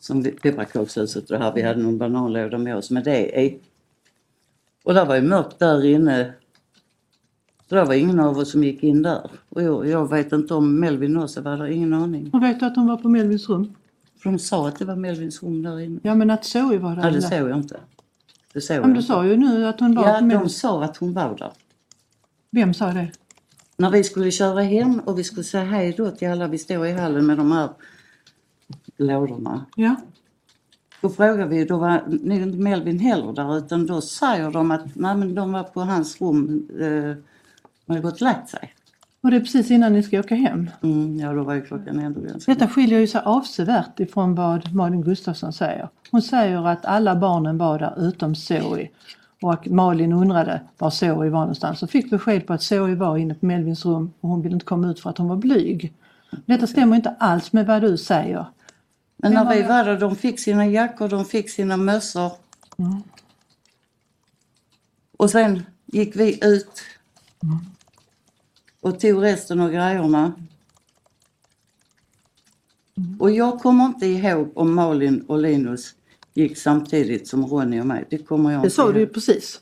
som 0.00 0.22
vi- 0.22 0.30
pepparkakshuset 0.30 1.30
och 1.30 1.38
det 1.38 1.44
här. 1.44 1.52
Vi 1.52 1.62
hade 1.62 1.82
någon 1.82 1.98
bananlåda 1.98 2.58
med 2.58 2.76
oss 2.76 2.90
med 2.90 3.04
det 3.04 3.40
i. 3.42 3.58
Och 4.86 4.94
där 4.94 5.06
var 5.06 5.16
ju 5.16 5.22
mörkt 5.22 5.58
där 5.58 5.84
inne. 5.84 6.32
Så 7.68 7.74
det 7.74 7.84
var 7.84 7.94
ingen 7.94 8.20
av 8.20 8.38
oss 8.38 8.50
som 8.50 8.64
gick 8.64 8.82
in 8.82 9.02
där. 9.02 9.30
Och 9.48 9.62
jag, 9.62 9.88
jag 9.88 10.10
vet 10.10 10.32
inte 10.32 10.54
om 10.54 10.80
Melvin 10.80 11.16
också 11.16 11.40
var 11.40 11.56
där, 11.56 11.66
ingen 11.66 11.92
aning. 11.92 12.28
Hon 12.32 12.40
vet 12.40 12.62
att 12.62 12.76
hon 12.76 12.86
var 12.86 12.96
på 12.96 13.08
Melvins 13.08 13.48
rum? 13.48 13.74
För 14.22 14.30
de 14.30 14.38
sa 14.38 14.68
att 14.68 14.78
det 14.78 14.84
var 14.84 14.96
Melvins 14.96 15.42
rum 15.42 15.62
där 15.62 15.80
inne. 15.80 16.00
Ja 16.02 16.14
men 16.14 16.30
att 16.30 16.44
Zoe 16.44 16.78
var 16.78 16.96
där 16.96 17.04
Ja, 17.04 17.10
det 17.10 17.22
såg 17.22 17.48
jag 17.48 17.58
inte. 17.58 17.80
Det 18.52 18.60
såg 18.60 18.76
men 18.80 18.90
du 18.90 18.96
inte. 18.96 19.02
sa 19.06 19.24
ju 19.26 19.36
nu 19.36 19.66
att 19.66 19.80
hon 19.80 19.94
var 19.94 20.02
Ja, 20.06 20.12
på 20.12 20.20
de 20.20 20.26
Melvins 20.26 20.60
sa 20.60 20.84
att 20.84 20.96
hon 20.96 21.12
var 21.14 21.36
där. 21.38 21.52
Vem 22.50 22.74
sa 22.74 22.92
det? 22.92 23.10
När 23.76 23.90
vi 23.90 24.04
skulle 24.04 24.30
köra 24.30 24.62
hem 24.62 25.00
och 25.00 25.18
vi 25.18 25.24
skulle 25.24 25.44
säga 25.44 25.64
hej 25.64 25.94
då 25.96 26.10
till 26.10 26.28
alla, 26.28 26.48
vi 26.48 26.58
står 26.58 26.86
i 26.86 26.92
hallen 26.92 27.26
med 27.26 27.36
de 27.36 27.52
här 27.52 27.68
lådorna. 28.96 29.66
Ja. 29.76 29.96
Då 31.00 31.08
frågar 31.08 31.46
vi, 31.46 31.64
då 31.64 31.78
var 31.78 32.02
nog 32.06 32.38
inte 32.38 32.58
Melvin 32.58 32.98
heller 32.98 33.32
där 33.32 33.58
utan 33.58 33.86
då 33.86 34.00
säger 34.00 34.50
de 34.50 34.70
att 34.70 34.84
nej 34.94 35.16
men 35.16 35.34
de 35.34 35.52
var 35.52 35.62
på 35.62 35.80
hans 35.80 36.20
rum, 36.20 36.68
eh, 36.80 37.16
de 37.86 37.92
hade 37.92 38.00
gått 38.00 38.14
och 38.14 38.22
lagt 38.22 38.48
sig. 38.48 38.74
Och 39.20 39.30
det 39.30 39.36
är 39.36 39.40
precis 39.40 39.70
innan 39.70 39.92
ni 39.92 40.02
ska 40.02 40.20
åka 40.20 40.34
hem. 40.34 40.70
Mm, 40.82 41.18
ja 41.18 41.32
då 41.32 41.42
var 41.42 41.54
ju 41.54 41.62
klockan 41.62 41.98
ändå 41.98 42.20
ganska 42.20 42.54
Detta 42.54 42.68
skiljer 42.68 43.00
ju 43.00 43.06
sig 43.06 43.20
avsevärt 43.24 44.00
ifrån 44.00 44.34
vad 44.34 44.74
Malin 44.74 45.02
Gustafsson 45.02 45.52
säger. 45.52 45.88
Hon 46.10 46.22
säger 46.22 46.66
att 46.68 46.84
alla 46.84 47.16
barnen 47.16 47.58
var 47.58 47.78
där 47.78 48.08
utom 48.08 48.34
Zoe. 48.34 48.88
Och 49.42 49.68
Malin 49.68 50.12
undrade 50.12 50.60
var 50.78 50.90
Zoe 50.90 51.30
var 51.30 51.40
någonstans 51.40 51.82
och 51.82 51.90
fick 51.90 52.10
besked 52.10 52.46
på 52.46 52.52
att 52.52 52.62
Zoe 52.62 52.94
var 52.94 53.16
inne 53.16 53.34
på 53.34 53.46
Melvins 53.46 53.86
rum 53.86 54.12
och 54.20 54.28
hon 54.28 54.42
ville 54.42 54.54
inte 54.54 54.66
komma 54.66 54.90
ut 54.90 55.00
för 55.00 55.10
att 55.10 55.18
hon 55.18 55.28
var 55.28 55.36
blyg. 55.36 55.92
Detta 56.46 56.66
stämmer 56.66 56.96
inte 56.96 57.14
alls 57.18 57.52
med 57.52 57.66
vad 57.66 57.82
du 57.82 57.96
säger. 57.96 58.46
Men 59.16 59.32
när 59.32 59.54
vi 59.54 59.62
var 59.62 59.84
där, 59.84 60.00
de 60.00 60.16
fick 60.16 60.40
sina 60.40 60.66
jackor, 60.66 61.08
de 61.08 61.24
fick 61.24 61.50
sina 61.50 61.76
mössor. 61.76 62.32
Mm. 62.78 63.02
Och 65.16 65.30
sen 65.30 65.62
gick 65.86 66.16
vi 66.16 66.44
ut 66.44 66.82
och 68.80 69.00
tog 69.00 69.22
resten 69.22 69.60
av 69.60 69.70
grejerna. 69.70 70.32
Och 73.18 73.30
jag 73.30 73.60
kommer 73.60 73.84
inte 73.84 74.06
ihåg 74.06 74.52
om 74.58 74.74
Malin 74.74 75.24
och 75.28 75.38
Linus 75.38 75.94
gick 76.34 76.58
samtidigt 76.58 77.28
som 77.28 77.46
Ronny 77.46 77.80
och 77.80 77.86
mig. 77.86 78.04
Det 78.10 78.18
kommer 78.18 78.50
jag 78.50 78.60
Det 78.62 78.64
inte 78.64 78.76
sa 78.76 78.92
du 78.92 79.00
ju 79.00 79.06
precis. 79.06 79.60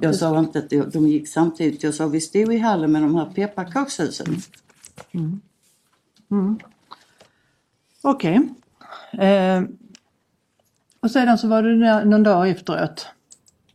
Jag 0.00 0.16
sa 0.16 0.38
inte 0.38 0.58
att 0.58 0.92
de- 0.92 1.08
gick 1.08 1.28
samtidigt. 1.28 1.82
Jag 1.82 1.94
sa 1.94 2.06
vi 2.06 2.20
stod 2.20 2.54
i 2.54 2.58
hallen 2.58 2.92
med 2.92 3.02
de 3.02 3.14
här 3.14 3.26
pepparkakshusen. 3.34 4.36
Okej. 8.02 8.48
Eh, 9.12 9.62
och 11.00 11.10
sedan 11.10 11.38
så 11.38 11.48
var 11.48 11.62
det 11.62 11.74
nå- 11.76 12.04
någon 12.04 12.22
dag 12.22 12.50
efteråt. 12.50 13.06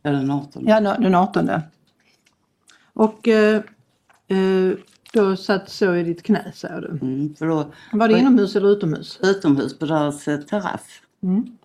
Ja, 0.02 0.10
den 0.10 0.30
18. 0.30 0.64
Ja, 0.66 0.80
den 0.80 1.14
18. 1.14 1.50
Och 2.92 3.28
eh, 3.28 3.62
eh, 4.28 4.72
då 5.12 5.36
satt 5.36 5.68
så 5.70 5.94
i 5.94 6.02
ditt 6.02 6.22
knä 6.22 6.52
säger 6.54 6.80
du. 6.80 6.88
Mm, 6.88 7.34
för 7.34 7.46
då 7.46 7.72
Var 7.92 8.08
det 8.08 8.18
inomhus 8.18 8.56
eller 8.56 8.68
utomhus? 8.68 9.18
utomhus 9.22 9.78
på 9.78 9.86
deras 9.86 10.28
eh, 10.28 10.40
terrass. 10.40 10.82
Mm. 11.22 11.56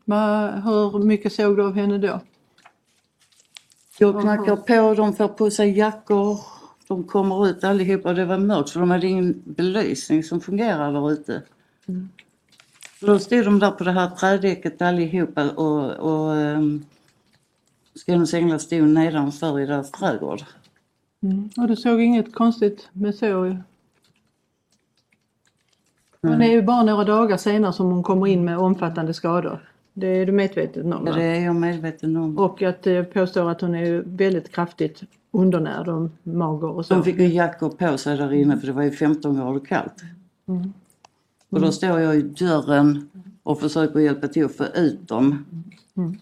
Hur 0.63 0.99
mycket 0.99 1.33
såg 1.33 1.57
du 1.57 1.63
av 1.63 1.75
henne 1.75 1.97
då? 1.97 2.19
Jag 3.99 4.21
knackar 4.21 4.55
på, 4.55 4.93
de 4.93 5.13
får 5.15 5.27
på 5.27 5.49
sig 5.51 5.77
jackor. 5.77 6.39
De 6.87 7.03
kommer 7.03 7.47
ut 7.47 7.63
allihopa 7.63 8.09
och 8.09 8.15
det 8.15 8.25
var 8.25 8.37
mörkt 8.37 8.69
för 8.69 8.79
de 8.79 8.91
hade 8.91 9.07
ingen 9.07 9.41
belysning 9.45 10.23
som 10.23 10.41
fungerade 10.41 10.91
där 10.93 11.11
ute. 11.11 11.41
Så 13.03 13.07
då 13.07 13.19
stod 13.19 13.45
de 13.45 13.59
där 13.59 13.71
på 13.71 13.83
det 13.83 13.91
här 13.91 14.09
trädäcket 14.09 14.81
allihopa 14.81 15.49
och, 15.49 15.91
och 15.91 16.35
um, 16.35 16.85
Skånes 17.95 18.33
änglar 18.33 18.57
stod 18.57 18.87
nedanför 18.87 19.59
i 19.59 19.65
deras 19.65 19.91
trädgård. 19.91 20.41
Mm. 21.23 21.49
Och 21.57 21.67
du 21.67 21.75
såg 21.75 22.01
inget 22.01 22.35
konstigt 22.35 22.89
med 22.93 23.15
så? 23.15 23.57
Men 26.21 26.39
det 26.39 26.45
är 26.45 26.51
ju 26.51 26.61
bara 26.61 26.83
några 26.83 27.03
dagar 27.03 27.37
senare 27.37 27.73
som 27.73 27.91
hon 27.91 28.03
kommer 28.03 28.27
in 28.27 28.45
med 28.45 28.57
omfattande 28.57 29.13
skador. 29.13 29.69
Det 29.93 30.07
är 30.07 30.25
du 30.25 30.31
medveten 30.31 30.93
om? 30.93 31.07
Ja, 31.07 31.13
det 31.13 31.23
är 31.23 31.45
jag 31.45 31.55
medveten 31.55 32.15
om. 32.15 32.37
Och 32.37 32.61
att 32.61 32.85
jag 32.85 33.13
påstår 33.13 33.49
att 33.49 33.61
hon 33.61 33.75
är 33.75 34.03
väldigt 34.05 34.51
kraftigt 34.51 35.03
undernärd 35.31 35.87
och 35.87 36.09
mager 36.23 36.69
och 36.69 36.85
så. 36.85 36.93
De 36.93 37.03
fick 37.03 37.19
ju 37.19 37.27
jackor 37.27 37.69
på 37.69 37.97
sig 37.97 38.17
där 38.17 38.33
inne 38.33 38.57
för 38.57 38.67
det 38.67 38.73
var 38.73 38.83
ju 38.83 38.91
15 38.91 39.35
grader 39.35 39.59
kallt. 39.59 40.03
Mm. 40.47 40.73
Och 41.53 41.61
då 41.61 41.71
står 41.71 41.99
jag 41.99 42.15
i 42.15 42.21
dörren 42.21 43.09
och 43.43 43.59
försöker 43.59 43.99
hjälpa 43.99 44.27
till 44.27 44.45
att 44.45 44.55
få 44.55 44.65
ut 44.65 45.07
dem. 45.07 45.45
Mm. 45.97 46.17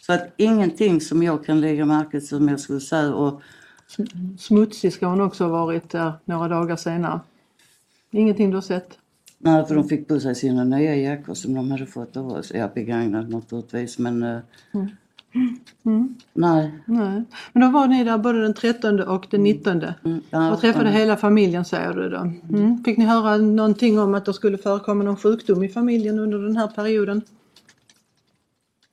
Så 0.00 0.12
att 0.12 0.28
ingenting 0.36 1.00
som 1.00 1.22
jag 1.22 1.44
kan 1.44 1.60
lägga 1.60 1.86
märke 1.86 2.10
till 2.10 2.28
som 2.28 2.48
jag 2.48 2.60
skulle 2.60 2.80
säga 2.80 3.14
och 3.14 3.42
Smutsig 4.38 4.92
ska 4.92 5.06
hon 5.06 5.20
också 5.20 5.44
ha 5.44 5.50
varit 5.50 5.90
där 5.90 6.12
några 6.24 6.48
dagar 6.48 6.76
senare. 6.76 7.20
Ingenting 8.10 8.50
du 8.50 8.56
har 8.56 8.62
sett? 8.62 8.98
nej, 9.42 9.66
för 9.66 9.74
de 9.74 9.88
fick 9.88 10.08
på 10.08 10.20
sig 10.20 10.34
sina 10.34 10.64
nya 10.64 10.96
jackor 10.96 11.34
som 11.34 11.54
de 11.54 11.70
hade 11.70 11.86
fått 11.86 12.16
av 12.16 12.28
oss. 12.28 12.52
Ja, 12.54 12.70
begagnade 12.74 13.28
naturligtvis 13.28 13.98
men 13.98 14.22
eh, 14.22 14.40
Mm. 15.84 16.14
nej. 16.32 16.72
Nej. 16.84 17.24
Men 17.52 17.62
då 17.62 17.68
var 17.68 17.86
ni 17.86 18.04
där 18.04 18.18
både 18.18 18.42
den 18.42 18.54
13 18.54 19.00
och 19.00 19.26
den 19.30 19.42
19 19.42 19.82
Mm, 20.04 20.20
ja, 20.30 20.52
och 20.52 20.60
träffade 20.60 20.90
ja. 20.90 20.98
hela 20.98 21.16
familjen 21.16 21.64
säger 21.64 21.94
du 21.94 22.08
då. 22.08 22.18
Mm. 22.56 22.84
Fick 22.84 22.98
ni 22.98 23.04
höra 23.04 23.36
någonting 23.36 23.98
om 23.98 24.14
att 24.14 24.24
det 24.24 24.34
skulle 24.34 24.58
förekomma 24.58 25.04
någon 25.04 25.16
sjukdom 25.16 25.64
i 25.64 25.68
familjen 25.68 26.18
under 26.18 26.38
den 26.38 26.56
här 26.56 26.68
perioden? 26.68 27.22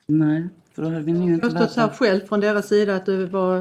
Nej, 0.05 0.49
för 0.73 0.81
då 0.81 0.89
hade 0.89 1.01
vi 1.01 1.13
nog 1.13 1.29
inte 1.29 1.67
så 1.67 1.81
här 1.81 1.89
själv 1.89 2.19
från 2.19 2.39
deras 2.39 2.67
sida 2.67 2.95
att 2.95 3.05
det 3.05 3.25
var 3.25 3.57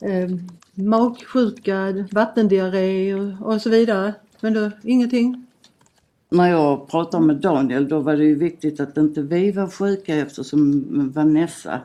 eh, 0.00 0.30
magsjuka, 0.74 2.06
vattendiarré 2.12 3.14
och, 3.14 3.46
och 3.46 3.62
så 3.62 3.70
vidare. 3.70 4.14
Men 4.40 4.54
då 4.54 4.70
ingenting? 4.82 5.46
När 6.32 6.50
jag 6.50 6.88
pratade 6.88 7.26
med 7.26 7.36
Daniel 7.36 7.88
då 7.88 8.00
var 8.00 8.16
det 8.16 8.24
ju 8.24 8.34
viktigt 8.34 8.80
att 8.80 8.96
inte 8.96 9.22
vi 9.22 9.52
var 9.52 9.66
sjuka 9.66 10.14
eftersom 10.14 10.84
Vanessa. 11.14 11.80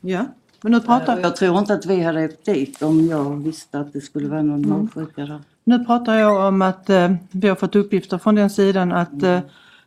Ja. 0.00 0.26
Men 0.62 0.72
nu 0.72 0.80
pratar, 0.80 1.18
jag 1.18 1.36
tror 1.36 1.58
inte 1.58 1.74
att 1.74 1.86
vi 1.86 2.02
hade 2.02 2.24
åkt 2.24 2.44
dit 2.44 2.82
om 2.82 3.06
jag 3.06 3.44
visste 3.44 3.78
att 3.78 3.92
det 3.92 4.00
skulle 4.00 4.28
vara 4.28 4.42
någon 4.42 4.68
magsjuka 4.68 5.26
där. 5.26 5.40
nu 5.64 5.84
pratar 5.84 6.14
jag 6.14 6.48
om 6.48 6.62
att 6.62 6.90
eh, 6.90 7.12
vi 7.30 7.48
har 7.48 7.56
fått 7.56 7.76
uppgifter 7.76 8.18
från 8.18 8.34
den 8.34 8.50
sidan 8.50 8.92
att 8.92 9.22
eh, 9.22 9.40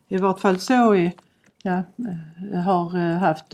i 0.08 0.18
vart 0.18 0.40
fall 0.40 0.60
så 0.60 0.96
i, 0.96 1.14
ja, 1.64 1.84
eh, 2.54 2.60
har 2.60 2.98
eh, 2.98 3.18
haft 3.18 3.54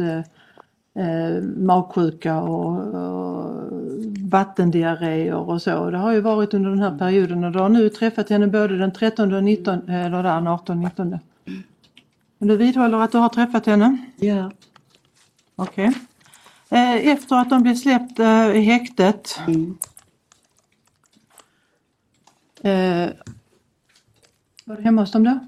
eh, 0.95 1.43
magsjuka 1.43 2.41
och, 2.41 2.77
och 2.93 3.71
vattendiarréer 4.31 5.35
och 5.35 5.61
så. 5.61 5.89
Det 5.89 5.97
har 5.97 6.11
ju 6.11 6.21
varit 6.21 6.53
under 6.53 6.69
den 6.69 6.79
här 6.79 6.97
perioden 6.97 7.43
och 7.43 7.51
du 7.51 7.59
har 7.59 7.69
nu 7.69 7.89
träffat 7.89 8.29
henne 8.29 8.47
både 8.47 8.77
den 8.77 8.91
13 8.93 9.33
och 9.33 9.43
19, 9.43 9.89
eller 9.89 10.23
där 10.23 10.47
18 10.53 10.79
19. 10.81 11.19
Men 12.37 12.47
du 12.47 12.57
vidhåller 12.57 12.97
att 12.97 13.11
du 13.11 13.17
har 13.17 13.29
träffat 13.29 13.65
henne? 13.65 13.97
Ja. 14.17 14.51
Okej. 15.55 15.91
Eh, 16.69 17.07
Efter 17.07 17.35
att 17.35 17.49
de 17.49 17.63
blev 17.63 17.75
släppt 17.75 18.19
eh, 18.19 18.49
i 18.55 18.61
häktet 18.61 19.39
Mm. 19.47 19.77
eh, 22.63 23.09
var 24.65 24.75
du 24.75 24.81
hemma 24.81 25.01
hos 25.01 25.11
dem 25.11 25.23
då? 25.23 25.39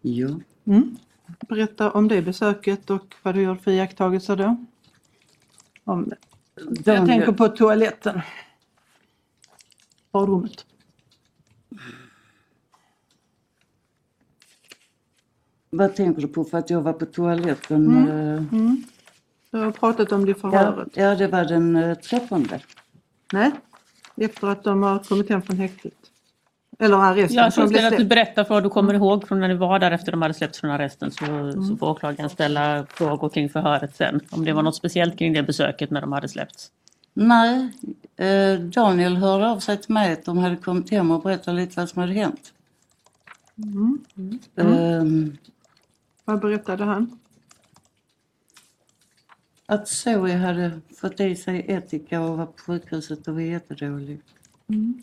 Ja. 0.00 0.28
Mm. 0.64 0.96
Berätta 1.48 1.90
om 1.90 2.08
det 2.08 2.22
besöket 2.22 2.90
och 2.90 3.14
vad 3.22 3.34
du 3.34 3.42
gjorde 3.42 3.60
för 3.60 3.70
iakttagelser 3.70 4.36
då. 4.36 4.56
Om, 5.84 6.12
jag 6.54 6.66
Daniel- 6.74 7.06
tänker 7.06 7.32
på 7.32 7.48
toaletten. 7.48 8.20
Badrummet. 10.12 10.66
Vad 15.70 15.94
tänker 15.96 16.22
du 16.22 16.28
på 16.28 16.44
för 16.44 16.58
att 16.58 16.70
jag 16.70 16.80
var 16.82 16.92
på 16.92 17.06
toaletten? 17.06 18.08
eh, 18.08 18.44
Mm. 18.52 18.82
Du 19.50 19.58
har 19.58 19.72
pratat 19.72 20.12
om 20.12 20.24
det 20.24 20.30
i 20.30 20.34
Ja, 20.34 20.40
förhöret. 20.50 20.88
ja, 20.96 21.14
det 21.14 21.28
var 21.28 21.44
den 21.44 21.76
eh, 21.76 21.94
13. 21.98 22.48
Nej, 23.32 23.50
efter 24.16 24.46
att 24.48 24.64
de 24.64 24.82
har 24.82 24.98
kommit 24.98 25.28
hem 25.28 25.42
från 25.42 25.56
häktet. 25.56 26.01
Eller 26.82 26.96
arresten. 26.96 27.36
Blev 27.36 27.50
föreställer 27.50 27.86
att 27.86 27.90
du 27.90 27.96
släppt. 27.96 28.08
berättar 28.08 28.44
för 28.44 28.54
vad 28.54 28.62
du 28.62 28.68
kommer 28.68 28.94
ihåg 28.94 29.28
från 29.28 29.40
när 29.40 29.48
ni 29.48 29.54
var 29.54 29.78
där 29.78 29.90
efter 29.90 30.12
de 30.12 30.22
hade 30.22 30.34
släppts 30.34 30.60
från 30.60 30.70
arresten 30.70 31.10
så, 31.10 31.52
så 31.68 31.76
får 31.76 31.88
åklagaren 31.90 32.30
ställa 32.30 32.86
frågor 32.88 33.28
kring 33.28 33.48
förhöret 33.50 33.96
sen. 33.96 34.20
Om 34.30 34.44
det 34.44 34.52
var 34.52 34.62
något 34.62 34.76
speciellt 34.76 35.18
kring 35.18 35.32
det 35.32 35.42
besöket 35.42 35.90
när 35.90 36.00
de 36.00 36.12
hade 36.12 36.28
släppts. 36.28 36.70
Nej, 37.14 37.72
eh, 38.16 38.60
Daniel 38.60 39.16
hörde 39.16 39.48
av 39.48 39.58
sig 39.58 39.76
till 39.76 39.94
mig 39.94 40.12
att 40.12 40.24
de 40.24 40.38
hade 40.38 40.56
kommit 40.56 40.90
hem 40.90 41.10
och 41.10 41.22
berättat 41.22 41.54
lite 41.54 41.80
vad 41.80 41.88
som 41.88 42.00
hade 42.00 42.12
hänt. 42.12 42.52
Ehm, 44.56 45.36
Vad 46.24 46.40
berättade 46.40 46.84
han? 46.84 47.18
att 49.66 49.88
Zoe 49.88 50.36
hade 50.36 50.80
fått 51.00 51.20
i 51.20 51.36
sig 51.36 51.64
etika 51.68 52.20
och 52.20 52.38
var 52.38 52.46
på 52.46 52.62
sjukhuset 52.62 53.28
och 53.28 53.34
var 53.34 53.40
jättedålig. 53.40 54.20
Mm. 54.68 55.02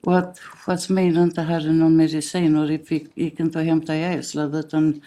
Och 0.00 0.18
att 0.18 0.38
Jasmine 0.38 1.22
inte 1.22 1.40
hade 1.40 1.72
någon 1.72 1.96
medicin 1.96 2.56
och 2.56 2.68
det 2.68 2.88
fick, 2.88 3.18
gick 3.18 3.40
inte 3.40 3.58
att 3.60 3.64
hämta 3.64 3.96
i 3.96 4.04
Eslöv 4.04 4.54
utan 4.56 5.00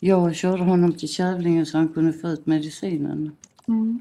jag 0.00 0.34
körde 0.34 0.62
honom 0.62 0.92
till 0.92 1.08
Kävlinge 1.08 1.66
så 1.66 1.78
han 1.78 1.88
kunde 1.88 2.12
få 2.12 2.28
ut 2.28 2.46
medicinen. 2.46 3.36
Mm. 3.68 4.00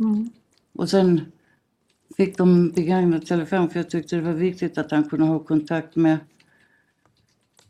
Mm. 0.00 0.30
Och 0.72 0.90
sen 0.90 1.20
fick 2.16 2.38
de 2.38 2.70
begagnad 2.70 3.26
telefon 3.26 3.70
för 3.70 3.78
jag 3.78 3.90
tyckte 3.90 4.16
det 4.16 4.22
var 4.22 4.32
viktigt 4.32 4.78
att 4.78 4.90
han 4.90 5.04
kunde 5.04 5.26
ha 5.26 5.38
kontakt 5.38 5.96
med, 5.96 6.18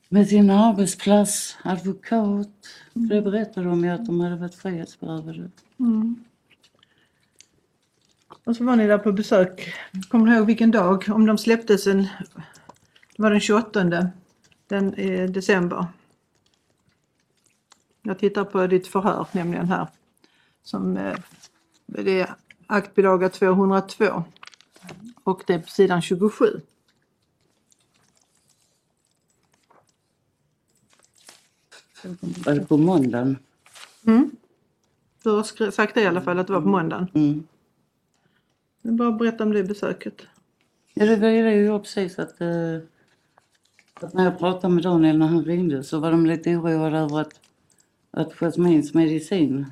med 0.09 0.29
sin 0.29 0.51
arbetsplats, 0.51 1.57
advokat. 1.63 2.67
För 2.93 3.15
det 3.15 3.23
berättade 3.23 3.67
de 3.67 3.85
ju 3.85 3.91
att 3.91 4.07
de 4.07 4.21
hade 4.21 4.37
varit 4.37 4.55
frihetsberövade. 4.55 5.51
Mm. 5.81 6.25
Och 8.45 8.57
så 8.57 8.65
var 8.65 8.77
ni 8.77 8.87
där 8.87 8.99
på 8.99 9.13
besök. 9.13 9.75
Kommer 10.09 10.27
du 10.27 10.37
ihåg 10.37 10.47
vilken 10.47 10.71
dag? 10.71 11.05
Om 11.09 11.27
de 11.27 11.39
släpptes 11.39 11.87
en... 11.87 12.03
Det 13.17 13.23
var 13.23 13.31
den 13.31 13.41
28 13.41 13.85
den, 14.69 14.95
eh, 14.95 15.31
december. 15.31 15.87
Jag 18.03 18.19
tittar 18.19 18.45
på 18.45 18.67
ditt 18.67 18.87
förhör 18.87 19.27
nämligen 19.33 19.69
här. 19.69 19.89
Som, 20.63 20.97
eh, 20.97 21.17
det 21.87 22.21
är 22.21 22.35
aktbilaga 22.67 23.29
202. 23.29 24.25
Och 25.25 25.43
det 25.47 25.55
är 25.55 25.59
på 25.59 25.69
sidan 25.69 26.03
27. 26.03 26.61
Var 32.21 32.55
det 32.55 32.67
på 32.67 32.77
måndagen? 32.77 33.39
Mm. 34.07 34.31
Du 35.23 35.31
har 35.31 35.71
sagt 35.71 35.95
det 35.95 36.01
i 36.01 36.07
alla 36.07 36.23
fall 36.23 36.39
att 36.39 36.47
det 36.47 36.53
var 36.53 36.61
på 36.61 36.69
måndagen. 36.69 37.09
Mm. 37.15 37.47
Bara 38.93 39.13
berätta 39.13 39.45
om 39.45 39.53
det 39.53 39.65
besöket. 39.65 40.23
Ja, 40.95 41.07
det 41.07 41.17
var 41.17 41.29
ju 41.29 41.43
det 41.43 41.55
jag 41.55 41.83
precis 41.83 42.19
att, 42.19 42.41
eh, 42.41 42.77
att 43.95 44.15
när 44.15 44.25
jag 44.25 44.39
pratade 44.39 44.75
med 44.75 44.83
Daniel 44.85 45.19
när 45.19 45.27
han 45.27 45.45
ringde 45.45 45.83
så 45.83 45.99
var 46.01 46.11
de 46.11 46.27
lite 46.27 46.57
oroade 46.57 46.99
över 46.99 47.21
att, 47.21 47.41
att 48.11 48.33
Jasmins 48.33 48.95
medicin 48.95 49.67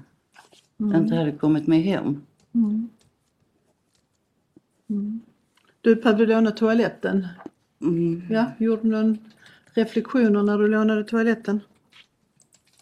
inte 0.79 1.14
hade 1.14 1.33
kommit 1.33 1.66
med 1.66 1.83
hem. 1.83 2.22
Du 5.81 5.94
behövde 5.94 6.27
låna 6.27 6.51
toaletten. 6.51 7.29
Mm. 7.81 8.22
Ja, 8.31 8.53
gjorde 8.59 8.83
du 8.83 8.88
någon 8.88 9.18
reflektioner 9.75 10.42
när 10.42 10.59
du 10.59 10.68
lånade 10.68 11.05
toaletten? 11.05 11.61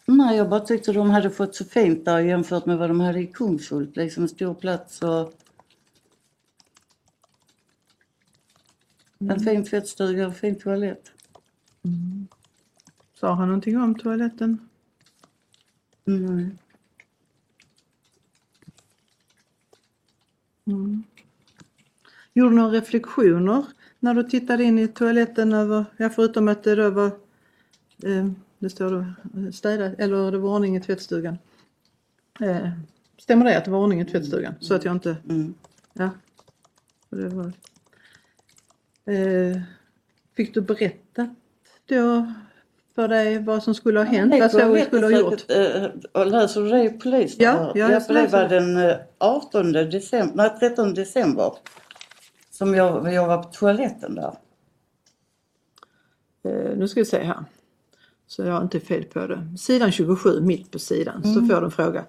Nej, 0.05 0.37
jag 0.37 0.49
bara 0.49 0.59
tyckte 0.59 0.93
de 0.93 1.09
hade 1.09 1.29
fått 1.29 1.55
så 1.55 1.65
fint 1.65 2.05
där 2.05 2.19
jämfört 2.19 2.65
med 2.65 2.77
vad 2.77 2.89
de 2.89 2.99
hade 2.99 3.19
i 3.19 3.27
Kungshult. 3.27 3.97
Liksom 3.97 4.23
en 4.23 4.29
stor 4.29 4.53
plats 4.53 5.01
och 5.01 5.33
en 9.29 9.39
fin 9.39 9.63
tvättstuga 9.65 10.27
och 10.27 10.35
fin 10.35 10.59
toalett. 10.59 11.11
Sa 13.19 13.33
han 13.33 13.47
någonting 13.47 13.77
om 13.77 13.95
toaletten? 13.95 14.69
Nej. 16.03 16.49
Gjorde 22.33 22.49
du 22.51 22.55
några 22.55 22.71
reflektioner 22.71 23.65
när 23.99 24.13
du 24.13 24.23
tittade 24.23 24.63
in 24.63 24.79
i 24.79 24.87
toaletten 24.87 25.53
över, 25.53 25.85
ja 25.97 26.09
förutom 26.09 26.47
att 26.47 26.63
det 26.63 26.75
då 26.75 26.89
var, 26.89 27.05
eh, 28.03 28.31
det 28.59 28.69
står 28.69 28.91
då 28.91 28.99
eh, 29.39 29.51
städat, 29.51 29.93
eller 29.99 30.31
det 30.31 30.37
var 30.37 30.49
ordning 30.55 30.75
i 30.77 30.81
tvättstugan. 30.81 31.37
Eh, 32.39 32.69
stämmer 33.17 33.45
det 33.45 33.57
att 33.57 33.65
det 33.65 33.71
var 33.71 33.79
ordning 33.79 34.01
i 34.01 34.05
tvättstugan? 34.05 34.53
Så 34.59 34.73
att 34.73 34.85
jag 34.85 34.95
inte, 34.95 35.17
Mm. 35.29 35.53
ja. 35.93 36.09
Och 37.09 37.17
Det 37.17 37.29
var, 37.29 37.53
eh, 39.05 39.61
fick 40.35 40.53
du 40.53 40.61
berättat 40.61 41.29
då 41.85 42.33
för 42.95 43.07
dig 43.07 43.39
vad 43.43 43.63
som 43.63 43.75
skulle 43.75 43.99
ha 43.99 44.05
hänt? 44.05 44.33
Vad 44.39 44.51
Zoe 44.51 44.85
skulle 44.85 45.05
ha 45.05 45.11
gjort? 45.19 45.51
Eh, 45.51 45.85
Och 46.11 46.27
läser 46.27 46.61
du 46.61 46.69
det 46.69 46.83
i 46.83 46.89
polisförhör? 46.89 47.53
Ja, 47.65 47.71
ja, 47.75 47.91
jag 47.91 48.07
det 48.15 48.27
var 48.27 48.49
den 48.49 48.77
eh, 48.77 48.95
18 49.17 49.71
december, 49.71 50.35
nej 50.35 50.49
13 50.59 50.93
december 50.93 51.53
som 52.51 52.75
jag, 52.75 53.13
jag 53.13 53.27
var 53.27 53.43
på 53.43 53.49
toaletten 53.49 54.15
där. 54.15 54.33
Eh, 56.43 56.77
nu 56.77 56.87
ska 56.87 56.99
vi 56.99 57.05
se 57.05 57.23
här. 57.23 57.45
Så 58.27 58.41
jag 58.43 58.53
har 58.53 58.61
inte 58.61 58.79
fel 58.79 59.03
på 59.03 59.27
det. 59.27 59.47
Sidan 59.59 59.91
27, 59.91 60.41
mitt 60.41 60.71
på 60.71 60.79
sidan, 60.79 61.23
så 61.23 61.33
får 61.41 61.59
du 61.61 61.65
en 61.65 61.71
fråga. 61.71 62.05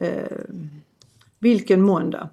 Eh, 0.00 0.38
vilken 1.38 1.82
måndag? 1.82 2.28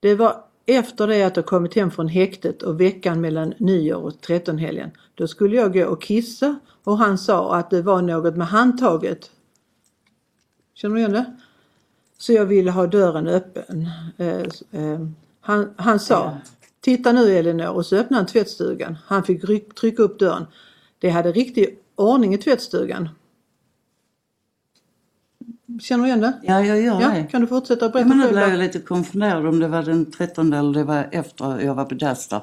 Det 0.00 0.14
var 0.14 0.44
efter 0.66 1.06
det 1.06 1.22
att 1.22 1.36
jag 1.36 1.46
kommit 1.46 1.74
hem 1.74 1.90
från 1.90 2.08
häktet 2.08 2.62
och 2.62 2.80
veckan 2.80 3.20
mellan 3.20 3.54
nyår 3.58 4.02
och 4.02 4.20
trettonhelgen. 4.20 4.90
Då 5.14 5.28
skulle 5.28 5.56
jag 5.56 5.72
gå 5.72 5.86
och 5.86 6.02
kissa 6.02 6.58
och 6.84 6.98
han 6.98 7.18
sa 7.18 7.54
att 7.54 7.70
det 7.70 7.82
var 7.82 8.02
något 8.02 8.36
med 8.36 8.46
handtaget. 8.46 9.30
Känner 10.74 10.94
du 10.94 11.00
igen 11.00 11.12
det? 11.12 11.36
Så 12.18 12.32
jag 12.32 12.46
ville 12.46 12.70
ha 12.70 12.86
dörren 12.86 13.26
öppen. 13.26 13.88
Eh, 14.16 14.40
eh, 14.70 15.00
han, 15.40 15.74
han 15.76 16.00
sa. 16.00 16.36
Titta 16.80 17.12
nu 17.12 17.38
Elinor 17.38 17.68
och 17.68 17.86
så 17.86 17.96
öppnade 17.96 18.20
han 18.20 18.26
tvättstugan. 18.26 18.96
Han 19.04 19.24
fick 19.24 19.44
ryck, 19.44 19.74
trycka 19.74 20.02
upp 20.02 20.18
dörren. 20.18 20.46
Det 20.98 21.10
hade 21.10 21.32
riktig 21.32 21.78
ordning 21.94 22.34
i 22.34 22.38
tvättstugan. 22.38 23.08
Känner 25.80 26.04
du 26.04 26.08
igen 26.08 26.20
det? 26.20 26.32
Ja, 26.42 26.60
jag 26.64 26.80
gör 26.82 27.00
Ja, 27.00 27.08
det. 27.08 27.26
kan 27.30 27.40
du 27.40 27.46
fortsätta 27.46 27.84
Ja, 27.84 27.88
berätta 27.90 28.08
men 28.08 28.18
nu 28.18 28.28
blev 28.28 28.48
jag 28.48 28.58
lite 28.58 28.78
konfunderad 28.78 29.46
om 29.46 29.60
det 29.60 29.68
var 29.68 29.82
den 29.82 30.10
13 30.10 30.52
eller 30.52 30.72
det 30.72 30.84
var 30.84 31.08
efter 31.12 31.60
jag 31.60 31.74
var 31.74 31.84
på 31.84 31.94
Dasta. 31.94 32.40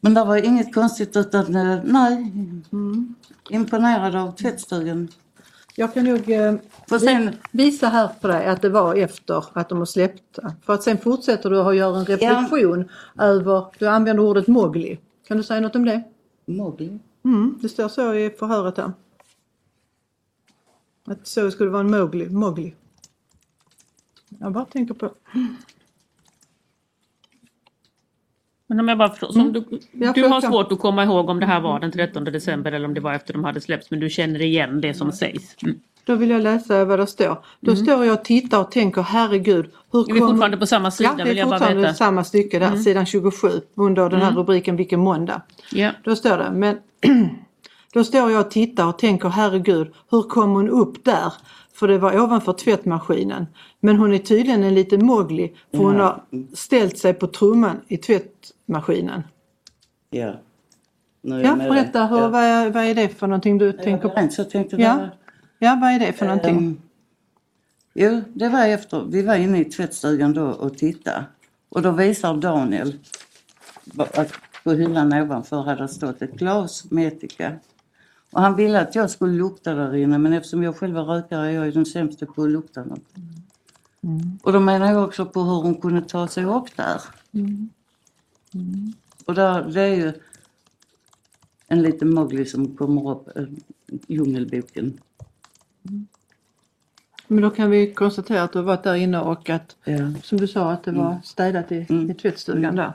Men 0.00 0.14
det 0.14 0.24
var 0.24 0.36
inget 0.36 0.74
konstigt 0.74 1.16
utan 1.16 1.56
eh, 1.56 1.78
nej. 1.84 2.32
Imponerad 3.50 4.16
av 4.16 4.32
tvättstugan. 4.36 5.08
Jag 5.74 5.94
kan 5.94 6.04
nog 6.04 6.30
eh, 6.30 6.54
sen, 7.00 7.30
visa 7.50 7.88
här 7.88 8.08
för 8.20 8.28
dig 8.28 8.46
att 8.46 8.62
det 8.62 8.68
var 8.68 8.94
efter 8.94 9.44
att 9.52 9.68
de 9.68 9.78
har 9.78 9.86
släppt. 9.86 10.38
För 10.66 10.74
att 10.74 10.82
sen 10.82 10.98
fortsätter 10.98 11.50
du 11.50 11.60
att 11.60 11.76
göra 11.76 11.98
en 11.98 12.04
reflektion 12.04 12.88
över, 13.18 13.64
du 13.78 13.86
använder 13.88 14.22
ordet 14.22 14.46
Mowgli. 14.46 14.98
Kan 15.28 15.36
du 15.36 15.42
säga 15.42 15.60
något 15.60 15.76
om 15.76 15.84
det? 15.84 16.02
Mowgli. 16.46 16.98
Mm, 17.24 17.58
det 17.62 17.68
står 17.68 17.88
så 17.88 18.14
i 18.14 18.30
förhöret 18.30 18.76
här. 18.76 18.92
Att 21.10 21.26
så 21.26 21.50
skulle 21.50 21.70
vara 21.70 21.80
en 21.80 21.90
Mowgli. 21.90 22.28
Mowgli. 22.28 22.74
Jag 24.38 24.52
bara 24.52 24.64
tänker 24.64 24.94
på. 24.94 25.10
Men 28.66 28.80
om 28.80 28.88
jag 28.88 28.98
bara 28.98 29.08
förstår, 29.08 29.32
du, 29.52 29.58
Mm. 29.58 29.80
Ja, 29.92 30.12
du 30.12 30.24
har 30.24 30.40
svårt 30.40 30.72
att 30.72 30.78
komma 30.78 31.04
ihåg 31.04 31.28
om 31.28 31.40
det 31.40 31.46
här 31.46 31.60
var 31.60 31.80
den 31.80 31.92
13 31.92 32.24
december 32.24 32.72
eller 32.72 32.88
om 32.88 32.94
det 32.94 33.00
var 33.00 33.14
efter 33.14 33.32
de 33.32 33.44
hade 33.44 33.60
släppts 33.60 33.90
men 33.90 34.00
du 34.00 34.10
känner 34.10 34.42
igen 34.42 34.80
det 34.80 34.94
som 34.94 35.12
sägs. 35.12 35.56
Mm. 35.62 35.80
Då 36.04 36.14
vill 36.14 36.30
jag 36.30 36.42
läsa 36.42 36.84
vad 36.84 36.98
det 36.98 37.06
står. 37.06 37.44
Då 37.60 37.76
står 37.76 38.04
jag 38.04 38.18
och 38.18 38.24
tittar 38.24 38.60
och 38.60 38.70
tänker 38.70 39.02
herregud. 39.02 39.70
Hur 39.92 40.10
Är 40.10 40.14
vi 40.14 40.20
fortfarande 40.20 40.56
på 40.56 40.66
samma 40.66 40.90
sida 40.90 41.14
Ja, 41.18 41.24
det 41.24 41.38
är 41.40 41.44
fortfarande 41.44 41.82
veta. 41.82 41.94
samma 41.94 42.24
stycke 42.24 42.58
där, 42.58 42.76
sidan 42.76 43.06
27 43.06 43.48
under 43.74 44.10
den 44.10 44.20
här 44.20 44.32
rubriken 44.32 44.76
Vilken 44.76 45.00
måndag. 45.00 45.42
Ja. 45.72 45.90
Då 46.04 46.16
står 46.16 46.38
det, 46.38 46.50
men 46.52 46.78
då 47.92 48.04
står 48.04 48.30
jag 48.30 48.40
och 48.46 48.50
tittar 48.50 48.86
och 48.86 48.98
tänker 48.98 49.28
herregud, 49.28 49.92
hur 50.10 50.22
kom 50.22 50.50
hon 50.50 50.68
upp 50.68 51.04
där? 51.04 51.32
För 51.74 51.88
det 51.88 51.98
var 51.98 52.20
ovanför 52.20 52.52
tvättmaskinen. 52.52 53.46
Men 53.80 53.96
hon 53.96 54.14
är 54.14 54.18
tydligen 54.18 54.62
en 54.64 54.74
liten 54.74 55.06
Mowgli 55.06 55.56
för 55.70 55.78
hon 55.78 55.96
har 56.00 56.22
ställt 56.54 56.98
sig 56.98 57.14
på 57.14 57.26
trumman 57.26 57.80
i 57.88 57.96
tvättmaskinen. 57.96 59.22
Ja. 60.10 60.32
Nu 61.22 61.34
Ja, 61.34 61.40
jag 61.42 61.58
berätta, 61.58 62.06
hur, 62.06 62.18
Ja. 62.18 62.28
vad, 62.28 62.42
är, 62.42 62.70
vad 62.70 62.84
är 62.84 62.94
det 62.94 63.08
för 63.08 63.26
någonting 63.26 63.58
du 63.58 63.72
tänker 63.72 64.08
på? 64.08 64.28
Så 64.30 64.44
tänkte 64.44 64.76
Ja. 64.76 64.94
det 64.94 65.10
Ja, 65.58 65.78
vad 65.80 65.90
är 65.90 65.98
det 65.98 66.12
för 66.12 66.26
någonting? 66.26 66.56
Ehm, 66.56 66.80
jo, 67.94 68.22
det 68.34 68.48
var 68.48 68.66
efter, 68.66 69.04
vi 69.08 69.22
var 69.22 69.34
inne 69.34 69.60
i 69.60 69.64
tvättstugan 69.64 70.32
då 70.34 70.46
och 70.46 70.78
tittade. 70.78 71.24
Och 71.68 71.82
då 71.82 71.90
visar 71.90 72.34
Daniel 72.36 72.98
att 73.96 74.32
på 74.64 74.72
hyllan 74.72 75.12
ovanför 75.12 75.62
hade 75.62 75.88
stått 75.88 76.22
ett 76.22 76.32
glas 76.32 76.90
med 76.90 77.08
ättika. 77.08 77.52
Och 78.32 78.40
han 78.42 78.56
ville 78.56 78.80
att 78.80 78.94
jag 78.94 79.10
skulle 79.10 79.32
lukta 79.32 79.74
där 79.74 79.94
inne 79.96 80.18
men 80.18 80.32
eftersom 80.32 80.62
jag 80.62 80.76
själv 80.76 80.96
är 80.96 81.02
rökare 81.02 81.46
är 81.46 81.50
jag 81.50 81.66
ju 81.66 81.72
den 81.72 81.86
sämsta 81.86 82.26
på 82.26 82.42
att 82.42 82.50
lukta 82.50 82.84
något. 82.84 83.04
Och 84.42 84.52
då 84.52 84.60
menar 84.60 84.92
jag 84.92 85.04
också 85.04 85.26
på 85.26 85.42
hur 85.42 85.62
hon 85.62 85.74
kunde 85.80 86.02
ta 86.02 86.28
sig 86.28 86.44
upp 86.44 86.76
där. 86.76 87.00
Och 89.26 89.34
där, 89.34 89.62
det 89.70 89.80
är 89.80 89.94
ju 89.94 90.12
en 91.68 91.82
liten 91.82 92.14
Mowgli 92.14 92.46
som 92.46 92.76
kommer 92.76 93.10
upp, 93.10 93.36
äh, 93.36 93.44
Djungelboken. 94.08 94.98
Men 97.26 97.42
då 97.42 97.50
kan 97.50 97.70
vi 97.70 97.94
konstatera 97.94 98.42
att 98.42 98.52
du 98.52 98.58
har 98.58 98.64
varit 98.66 98.82
där 98.82 98.94
inne 98.94 99.20
och 99.20 99.50
att 99.50 99.76
Ja. 99.84 99.98
som 100.22 100.38
du 100.38 100.46
sa 100.48 100.72
att 100.72 100.82
det 100.84 100.92
var 100.92 101.18
städat 101.24 101.72
i, 101.72 101.86
Mm. 101.88 102.10
i 102.10 102.14
tvättstugan 102.14 102.76
där. 102.76 102.92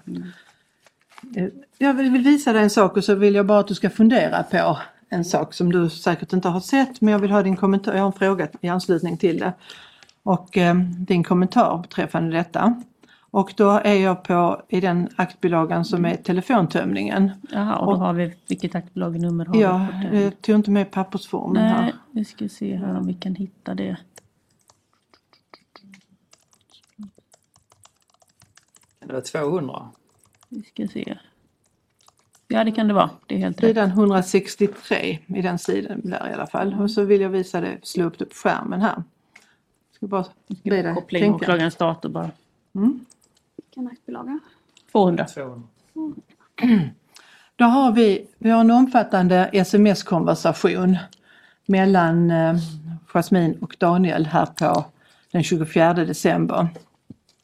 Eh, 1.36 1.48
Jag 1.78 1.94
vill 1.94 2.10
visa 2.24 2.54
dig 2.54 2.64
en 2.64 2.70
sak 2.70 2.98
och 2.98 3.04
så 3.04 3.16
vill 3.16 3.36
jag 3.36 3.46
bara 3.46 3.60
att 3.60 3.68
du 3.68 3.76
ska 3.76 3.90
fundera 3.90 4.44
på 4.44 4.78
en 5.10 5.26
sak 5.26 5.54
som 5.54 5.72
du 5.72 5.90
säkert 5.90 6.34
inte 6.34 6.50
har 6.50 6.60
sett 6.60 7.02
men 7.02 7.12
jag 7.12 7.20
vill 7.20 7.32
ha 7.32 7.44
din 7.44 7.56
kommentar. 7.56 7.94
Jag 7.94 8.00
har 8.02 8.08
en 8.08 8.14
fråga 8.14 8.48
i 8.62 8.68
anslutning 8.68 9.18
till 9.18 9.40
det. 9.40 9.54
Och 10.24 10.58
eh, 10.58 10.76
din 10.98 11.24
kommentar 11.24 11.78
beträffande 11.78 12.38
detta. 12.38 12.84
Och 13.36 13.54
då 13.58 13.70
är 13.70 13.96
jag 13.96 14.24
på 14.24 14.62
i 14.70 14.82
den 14.82 15.10
aktbilagan 15.16 15.86
som 15.86 16.06
är 16.06 16.16
telefontömningen. 16.16 17.32
Jaha, 17.52 17.76
och 17.76 17.94
då 17.94 18.00
har 18.00 18.14
vi 18.14 18.36
vilket 18.48 18.76
aktiebolagnummer 18.76 19.46
har 19.46 19.56
Ja, 19.56 19.88
vi 20.12 20.24
jag 20.24 20.42
tog 20.42 20.56
inte 20.56 20.72
med 20.72 20.92
pappersformen 20.92 21.64
här. 21.64 21.82
Nej, 21.82 21.94
vi 22.12 22.26
ska 22.26 22.50
se 22.50 22.76
här 22.76 22.98
om 22.98 23.08
vi 23.08 23.14
kan 23.14 23.36
hitta 23.36 23.74
det. 23.74 23.98
Det 29.00 29.14
var 29.14 29.22
200. 29.22 29.90
Vi 30.50 30.64
ska 30.64 30.88
se. 30.88 31.18
Ja, 32.48 32.64
det 32.64 32.72
kan 32.72 32.88
det 32.88 32.94
vara. 32.94 33.10
Det 33.26 33.36
är 33.36 33.40
helt 33.40 33.64
rätt. 33.64 33.70
Sidan 33.70 33.90
163 33.90 35.20
i 35.28 35.42
den 35.42 35.60
sidan 35.60 36.02
där 36.04 36.30
i 36.30 36.34
alla 36.34 36.48
fall. 36.48 36.76
Och 36.80 36.92
så 36.92 37.04
vill 37.04 37.22
jag 37.22 37.30
visa 37.30 37.62
det, 37.62 37.78
slå 37.84 38.06
upp 38.06 38.20
det 38.20 38.26
på 38.26 38.36
skärmen 38.36 38.82
här. 38.82 38.96
Jag 38.96 39.96
ska 39.96 40.08
bara 40.08 40.26
be 40.64 40.82
dig 40.82 40.96
Koppla 40.96 41.20
in 41.20 41.34
åklagarens 41.34 41.76
dator 41.76 42.10
bara. 42.10 42.32
Vilken 43.56 43.88
aktbolag? 43.88 44.40
200. 44.92 45.26
200. 45.26 45.64
Då 47.56 47.66
har 47.66 47.92
vi, 47.92 48.28
vi 48.38 48.50
har 48.50 48.60
en 48.60 48.72
omfattande 48.72 49.50
sms-konversation 49.54 50.98
mellan 51.66 52.32
eh, 52.32 52.56
Jasmin 53.14 53.58
och 53.62 53.76
Daniel 53.80 54.26
här 54.26 54.46
på 54.46 54.86
den 55.32 55.44
24 55.44 55.94
december. 55.94 56.68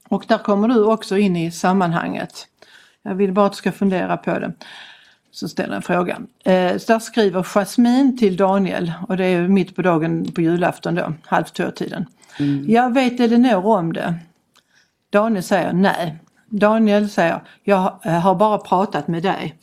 Och 0.09 0.25
där 0.27 0.37
kommer 0.37 0.67
du 0.67 0.85
också 0.85 1.17
in 1.17 1.35
i 1.35 1.51
sammanhanget. 1.51 2.47
Jag 3.03 3.15
vill 3.15 3.33
bara 3.33 3.45
att 3.45 3.51
du 3.51 3.55
ska 3.55 3.71
fundera 3.71 4.17
på 4.17 4.39
det. 4.39 4.53
Så 5.31 5.47
ställer 5.47 5.69
jag 5.69 5.75
en 5.75 5.81
fråga. 5.81 6.21
Eh, 6.45 6.77
så 6.77 6.93
där 6.93 6.99
skriver 6.99 7.43
Jasmin 7.43 8.17
till 8.17 8.37
Daniel 8.37 8.93
och 9.07 9.17
det 9.17 9.25
är 9.25 9.47
mitt 9.47 9.75
på 9.75 9.81
dagen 9.81 10.31
på 10.31 10.41
julafton 10.41 10.95
då, 10.95 11.13
halv 11.25 11.43
två-tiden. 11.43 12.05
Jag 12.67 12.93
vet 12.93 13.19
Elinor 13.19 13.65
om 13.65 13.93
det. 13.93 14.15
Daniel 15.09 15.43
säger 15.43 15.73
nej. 15.73 16.17
Daniel 16.49 17.09
säger, 17.09 17.41
jag 17.63 17.99
eh, 18.03 18.19
har 18.19 18.35
bara 18.35 18.57
pratat 18.57 19.07
med 19.07 19.23
dig. 19.23 19.55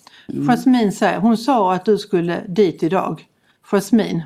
Jasmin 0.49 0.93
säger, 0.93 1.19
hon 1.19 1.37
sa 1.37 1.75
att 1.75 1.85
du 1.85 1.99
skulle 1.99 2.43
dit 2.49 2.83
idag. 2.83 3.27
Jasmin, 3.71 4.23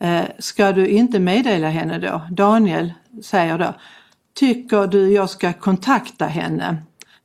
eh, 0.00 0.24
ska 0.38 0.72
du 0.72 0.88
inte 0.88 1.18
meddela 1.18 1.68
henne 1.68 1.98
då? 1.98 2.22
Daniel 2.30 2.92
säger 3.22 3.58
då, 3.58 3.74
tycker 4.34 4.86
du 4.86 5.12
jag 5.12 5.30
ska 5.30 5.52
kontakta 5.52 6.26
henne? 6.26 6.76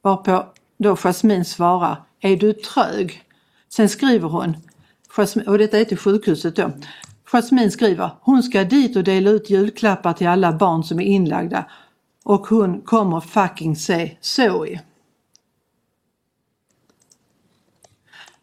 Varpå 0.02 0.53
då 0.78 0.96
Jasmin 0.96 1.46
svarar, 1.46 2.04
är 2.20 2.38
du 2.38 2.54
trög? 2.54 3.24
Sen 3.70 3.90
skriver 3.90 4.30
hon, 4.30 4.58
och 5.48 5.58
detta 5.58 5.80
är 5.80 5.86
till 5.86 5.98
sjukhuset 5.98 6.56
då. 6.56 6.72
Jasmin 7.26 7.72
skriver, 7.72 8.10
hon 8.22 8.44
ska 8.44 8.64
dit 8.64 8.96
och 8.96 9.04
dela 9.04 9.30
ut 9.30 9.50
julklappar 9.50 10.14
till 10.14 10.28
alla 10.28 10.54
barn 10.54 10.84
som 10.84 11.00
är 11.00 11.06
inlagda 11.06 11.66
och 12.24 12.48
hon 12.48 12.82
kommer 12.82 13.20
fucking 13.20 13.76
se 13.76 14.18
Zoe. 14.22 14.82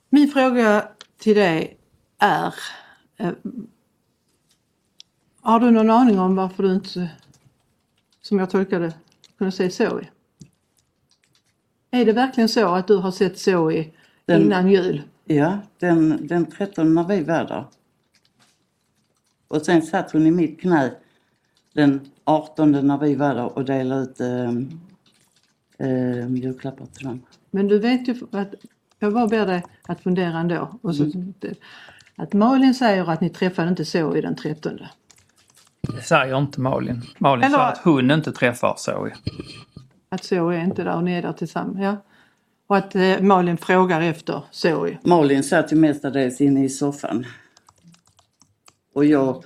Min 0.09 0.31
fråga 0.31 0.89
till 1.19 1.37
dig 1.37 1.79
är 2.19 2.55
eh, 3.17 3.33
Har 5.41 5.61
du 5.61 5.71
någon 5.71 5.91
aning 5.91 6.19
om 6.19 6.37
varför 6.37 6.63
du 6.63 6.75
inte, 6.75 7.11
som 8.23 8.39
jag 8.39 8.51
tolkade 8.51 8.95
kunde 9.39 9.53
se 9.53 9.71
Zoe? 9.71 10.09
Är 11.91 12.05
det 12.05 12.13
verkligen 12.13 12.49
så 12.49 12.69
att 12.75 12.87
du 12.89 12.97
har 12.97 13.11
sett 13.11 13.39
Zoe 13.39 13.87
Den- 14.27 14.43
innan 14.43 14.71
jul? 14.71 15.03
Ja, 15.25 15.59
den, 15.79 16.27
den 16.27 16.47
13 16.51 16.95
när 16.95 17.05
vi 17.05 17.23
var 17.23 17.45
där. 17.45 17.65
Och 19.49 19.63
sen 19.63 19.83
satt 19.83 20.13
hon 20.13 20.27
i 20.27 20.31
mitt 20.31 20.61
knä 20.61 20.93
den 21.75 22.01
18 22.25 22.73
när 22.87 22.99
vi 22.99 23.15
var 23.15 23.35
där 23.35 23.59
och 23.59 23.65
delade 23.65 24.03
ut 24.03 24.21
eh, 24.21 24.49
eh, 25.89 26.29
julklappar 26.35 26.87
till 26.87 27.07
dem. 27.07 27.23
Men 27.51 27.69
du 27.69 27.79
vet 27.79 28.09
ju 28.09 28.15
att 28.33 28.55
jag 28.99 29.13
bara 29.13 29.27
ber 29.27 29.47
dig 29.47 29.65
att 29.83 30.01
fundera 30.01 30.39
ändå. 30.39 30.79
Och 30.83 30.97
så, 30.97 31.11
Att 32.17 32.33
Malin 32.33 32.75
säger 32.75 33.11
att 33.11 33.21
ni 33.21 33.31
träffade 33.31 33.69
inte 33.69 33.85
Zoe 33.85 34.21
den 34.21 34.37
13. 34.37 34.79
Det 35.81 36.03
säger 36.03 36.39
inte 36.39 36.61
Malin. 36.61 37.03
Malin 37.19 37.45
Eller- 37.45 37.57
sa 37.57 37.65
att 37.69 37.79
hon 37.79 38.11
inte 38.11 38.33
träffar 38.33 38.75
Zoe. 38.79 39.13
Att 40.13 40.25
Zoe 40.25 40.57
är 40.57 40.65
inte 40.65 40.85
där 40.85 40.97
och 40.97 41.05
ni 41.05 41.13
är 41.13 41.23
där 41.23 41.33
tillsammans. 41.33 41.79
Ja. 41.81 41.97
Och 42.67 42.77
att 42.77 42.95
eh, 42.95 43.21
Malin 43.21 43.57
frågar 43.57 44.01
efter 44.01 44.43
Zoe. 44.51 44.99
Malin 45.05 45.43
satt 45.43 45.73
ju 45.73 45.77
mestadels 45.77 46.41
inne 46.41 46.65
i 46.65 46.69
soffan. 46.69 47.27
Och 48.95 49.05
jag, 49.05 49.45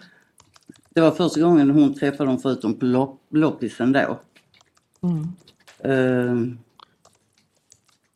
det 0.91 1.01
var 1.01 1.11
första 1.11 1.41
gången 1.41 1.71
hon 1.71 1.95
träffade 1.95 2.31
dem 2.31 2.39
förutom 2.39 2.75
på 2.75 2.85
lopp, 2.85 3.21
loppisen 3.31 3.93
då. 3.93 4.21
Ehm, 5.85 6.59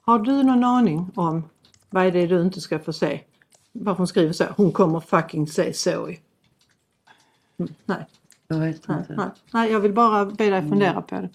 Har 0.03 0.19
du 0.19 0.43
någon 0.43 0.65
aning 0.65 1.11
om 1.15 1.49
vad 1.91 2.07
är 2.07 2.13
det 2.13 2.27
du 2.27 2.43
inte 2.43 2.61
ska 2.61 2.79
få 2.79 2.93
se? 2.93 3.21
Varför 3.73 3.99
hon 3.99 4.07
skriver 4.07 4.33
så? 4.33 4.45
Hon 4.57 4.73
kommer 4.73 5.01
fucking 5.01 5.47
se 5.47 5.73
Zoe. 5.73 6.19
Mm, 7.59 7.75
nej, 7.85 8.07
jag 8.49 8.59
vet 8.59 8.89
nej, 8.89 8.99
inte. 8.99 9.15
nej, 9.17 9.29
nej, 9.53 9.73
jag 9.73 9.81
vill 9.81 9.93
bara 9.93 10.27
be 10.27 10.51
dig 10.51 10.69
fundera 10.69 11.03
på 11.03 11.15
det. 11.15 11.29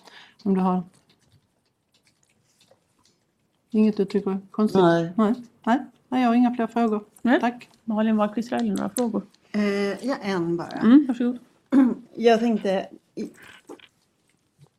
Om 0.43 0.53
du 0.53 0.61
har 0.61 0.83
inget 3.73 3.97
du 3.97 4.05
tycker 4.05 4.31
är 4.31 4.39
konstigt? 4.51 4.81
Nej. 4.81 5.11
Nej, 5.15 5.33
nej, 5.65 5.79
nej 6.07 6.21
jag 6.21 6.29
har 6.29 6.35
inga 6.35 6.55
fler 6.55 6.67
frågor. 6.67 7.03
Nej. 7.21 7.39
Tack. 7.39 7.69
Malin 7.83 8.17
Wahlqvist 8.17 8.51
Raile, 8.51 8.73
några 8.73 8.89
frågor? 8.89 9.23
Eh, 9.51 10.07
ja, 10.07 10.15
en 10.21 10.57
bara. 10.57 10.67
Mm, 10.67 11.05
varsågod. 11.07 11.39
Jag 12.15 12.39
tänkte 12.39 12.87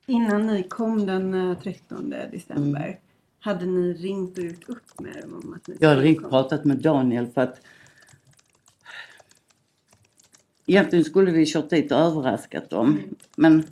innan 0.07 0.47
ni 0.47 0.62
kom 0.62 1.07
den 1.07 1.51
eh, 1.51 1.59
13 1.59 2.14
december. 2.32 2.99
Hade 3.40 3.66
ni 3.66 3.92
ringt 3.92 4.38
och 4.38 4.45
gjort 4.45 4.68
upp 4.68 5.01
med 5.01 5.22
dem 5.22 5.40
om 5.45 5.55
att 5.55 5.68
ni 5.68 5.76
Jag 5.80 5.92
skulle 5.92 6.09
ringt 6.09 6.24
och 6.24 6.30
pratat 6.30 6.64
med 6.64 6.76
Daniel 6.76 7.26
för 7.26 7.40
att 7.40 7.61
egentligen 10.66 11.05
skulle 11.05 11.30
vi 11.30 11.47
kört 11.47 11.70
dit 11.70 11.92
och 11.92 11.99
överraskat 11.99 12.70
dem. 12.70 12.99
Men 13.36 13.64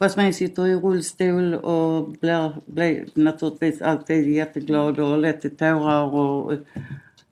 Jasmine 0.00 0.32
sitter 0.32 0.66
i 0.66 0.74
rullstol 0.74 1.54
och 1.54 2.08
blir, 2.10 2.52
blir 2.66 3.08
naturligtvis 3.14 3.82
alltid 3.82 4.28
jätteglad 4.28 4.98
och 4.98 5.18
lätt 5.18 5.44
i 5.44 5.50
tårar 5.50 6.14
och 6.14 6.52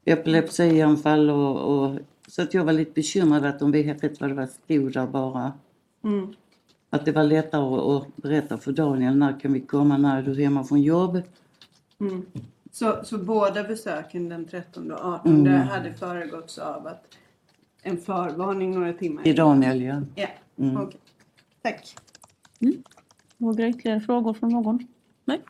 epilepsianfall 0.04 1.30
och, 1.30 1.56
och 1.84 1.98
så 2.28 2.42
att 2.42 2.54
jag 2.54 2.64
var 2.64 2.72
lite 2.72 2.92
bekymrad 2.92 3.44
att 3.44 3.62
om 3.62 3.72
vi 3.72 3.82
vet 3.82 4.20
vad 4.20 4.30
det 4.30 4.34
var 4.34 4.46
stod 4.46 4.92
där 4.92 5.06
bara. 5.06 5.52
Mm. 6.04 6.34
Att 6.90 7.04
det 7.04 7.12
var 7.12 7.24
lättare 7.24 7.96
att, 7.96 8.16
berätta 8.16 8.58
för 8.58 8.72
Daniel 8.72 9.16
när 9.16 9.40
kan 9.40 9.52
vi 9.52 9.60
komma, 9.60 9.98
när 9.98 10.18
är 10.18 10.22
du 10.22 10.42
hemma 10.42 10.64
från 10.64 10.82
jobb? 10.82 11.22
Mm. 12.00 12.26
Så, 12.72 12.96
så 13.04 13.18
båda 13.18 13.62
besöken 13.64 14.28
den 14.28 14.44
13 14.44 14.92
och 14.92 15.04
18 15.04 15.46
Mm. 15.46 15.68
hade 15.68 15.94
föregåtts 15.94 16.58
av 16.58 16.86
att 16.86 17.04
en 17.82 17.96
förvarning 17.98 18.74
några 18.74 18.92
timmar 18.92 19.22
Till 19.22 19.36
Daniel 19.36 19.82
ja. 19.82 20.02
Ja, 20.14 20.28
Mm. 20.58 20.76
okej. 20.76 21.00
Tack. 21.62 21.96
Mm. 22.60 22.82
Några 23.36 23.68
ytterligare 23.68 24.00
frågor 24.00 24.34
från 24.34 24.50
någon? 24.50 24.86
Nej. 25.24 25.40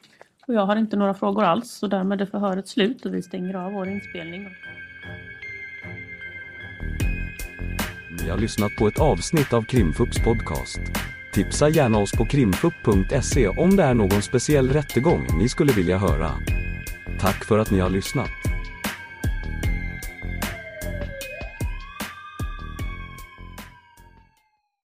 Och 0.46 0.54
jag 0.54 0.66
har 0.66 0.76
inte 0.76 0.96
några 0.96 1.14
frågor 1.14 1.44
alls 1.44 1.70
så 1.70 1.86
därmed 1.86 2.20
är 2.20 2.26
förhöret 2.26 2.68
slut 2.68 3.06
och 3.06 3.14
vi 3.14 3.22
stänger 3.22 3.54
av 3.54 3.72
vår 3.72 3.88
inspelning. 3.88 4.48
Ni 8.22 8.30
har 8.30 8.38
lyssnat 8.38 8.76
på 8.78 8.88
ett 8.88 9.00
avsnitt 9.00 9.52
av 9.52 9.62
Krimfupps 9.62 10.18
podcast. 10.24 10.80
Tipsa 11.34 11.68
gärna 11.68 11.98
oss 11.98 12.12
på 12.12 12.24
krimfupp.se 12.24 13.48
om 13.48 13.76
det 13.76 13.82
är 13.82 13.94
någon 13.94 14.22
speciell 14.22 14.68
rättegång 14.68 15.26
ni 15.38 15.48
skulle 15.48 15.72
vilja 15.72 15.98
höra. 15.98 16.30
Tack 17.20 17.44
för 17.44 17.58
att 17.58 17.70
ni 17.70 17.78
har 17.78 17.90
lyssnat. 17.90 18.55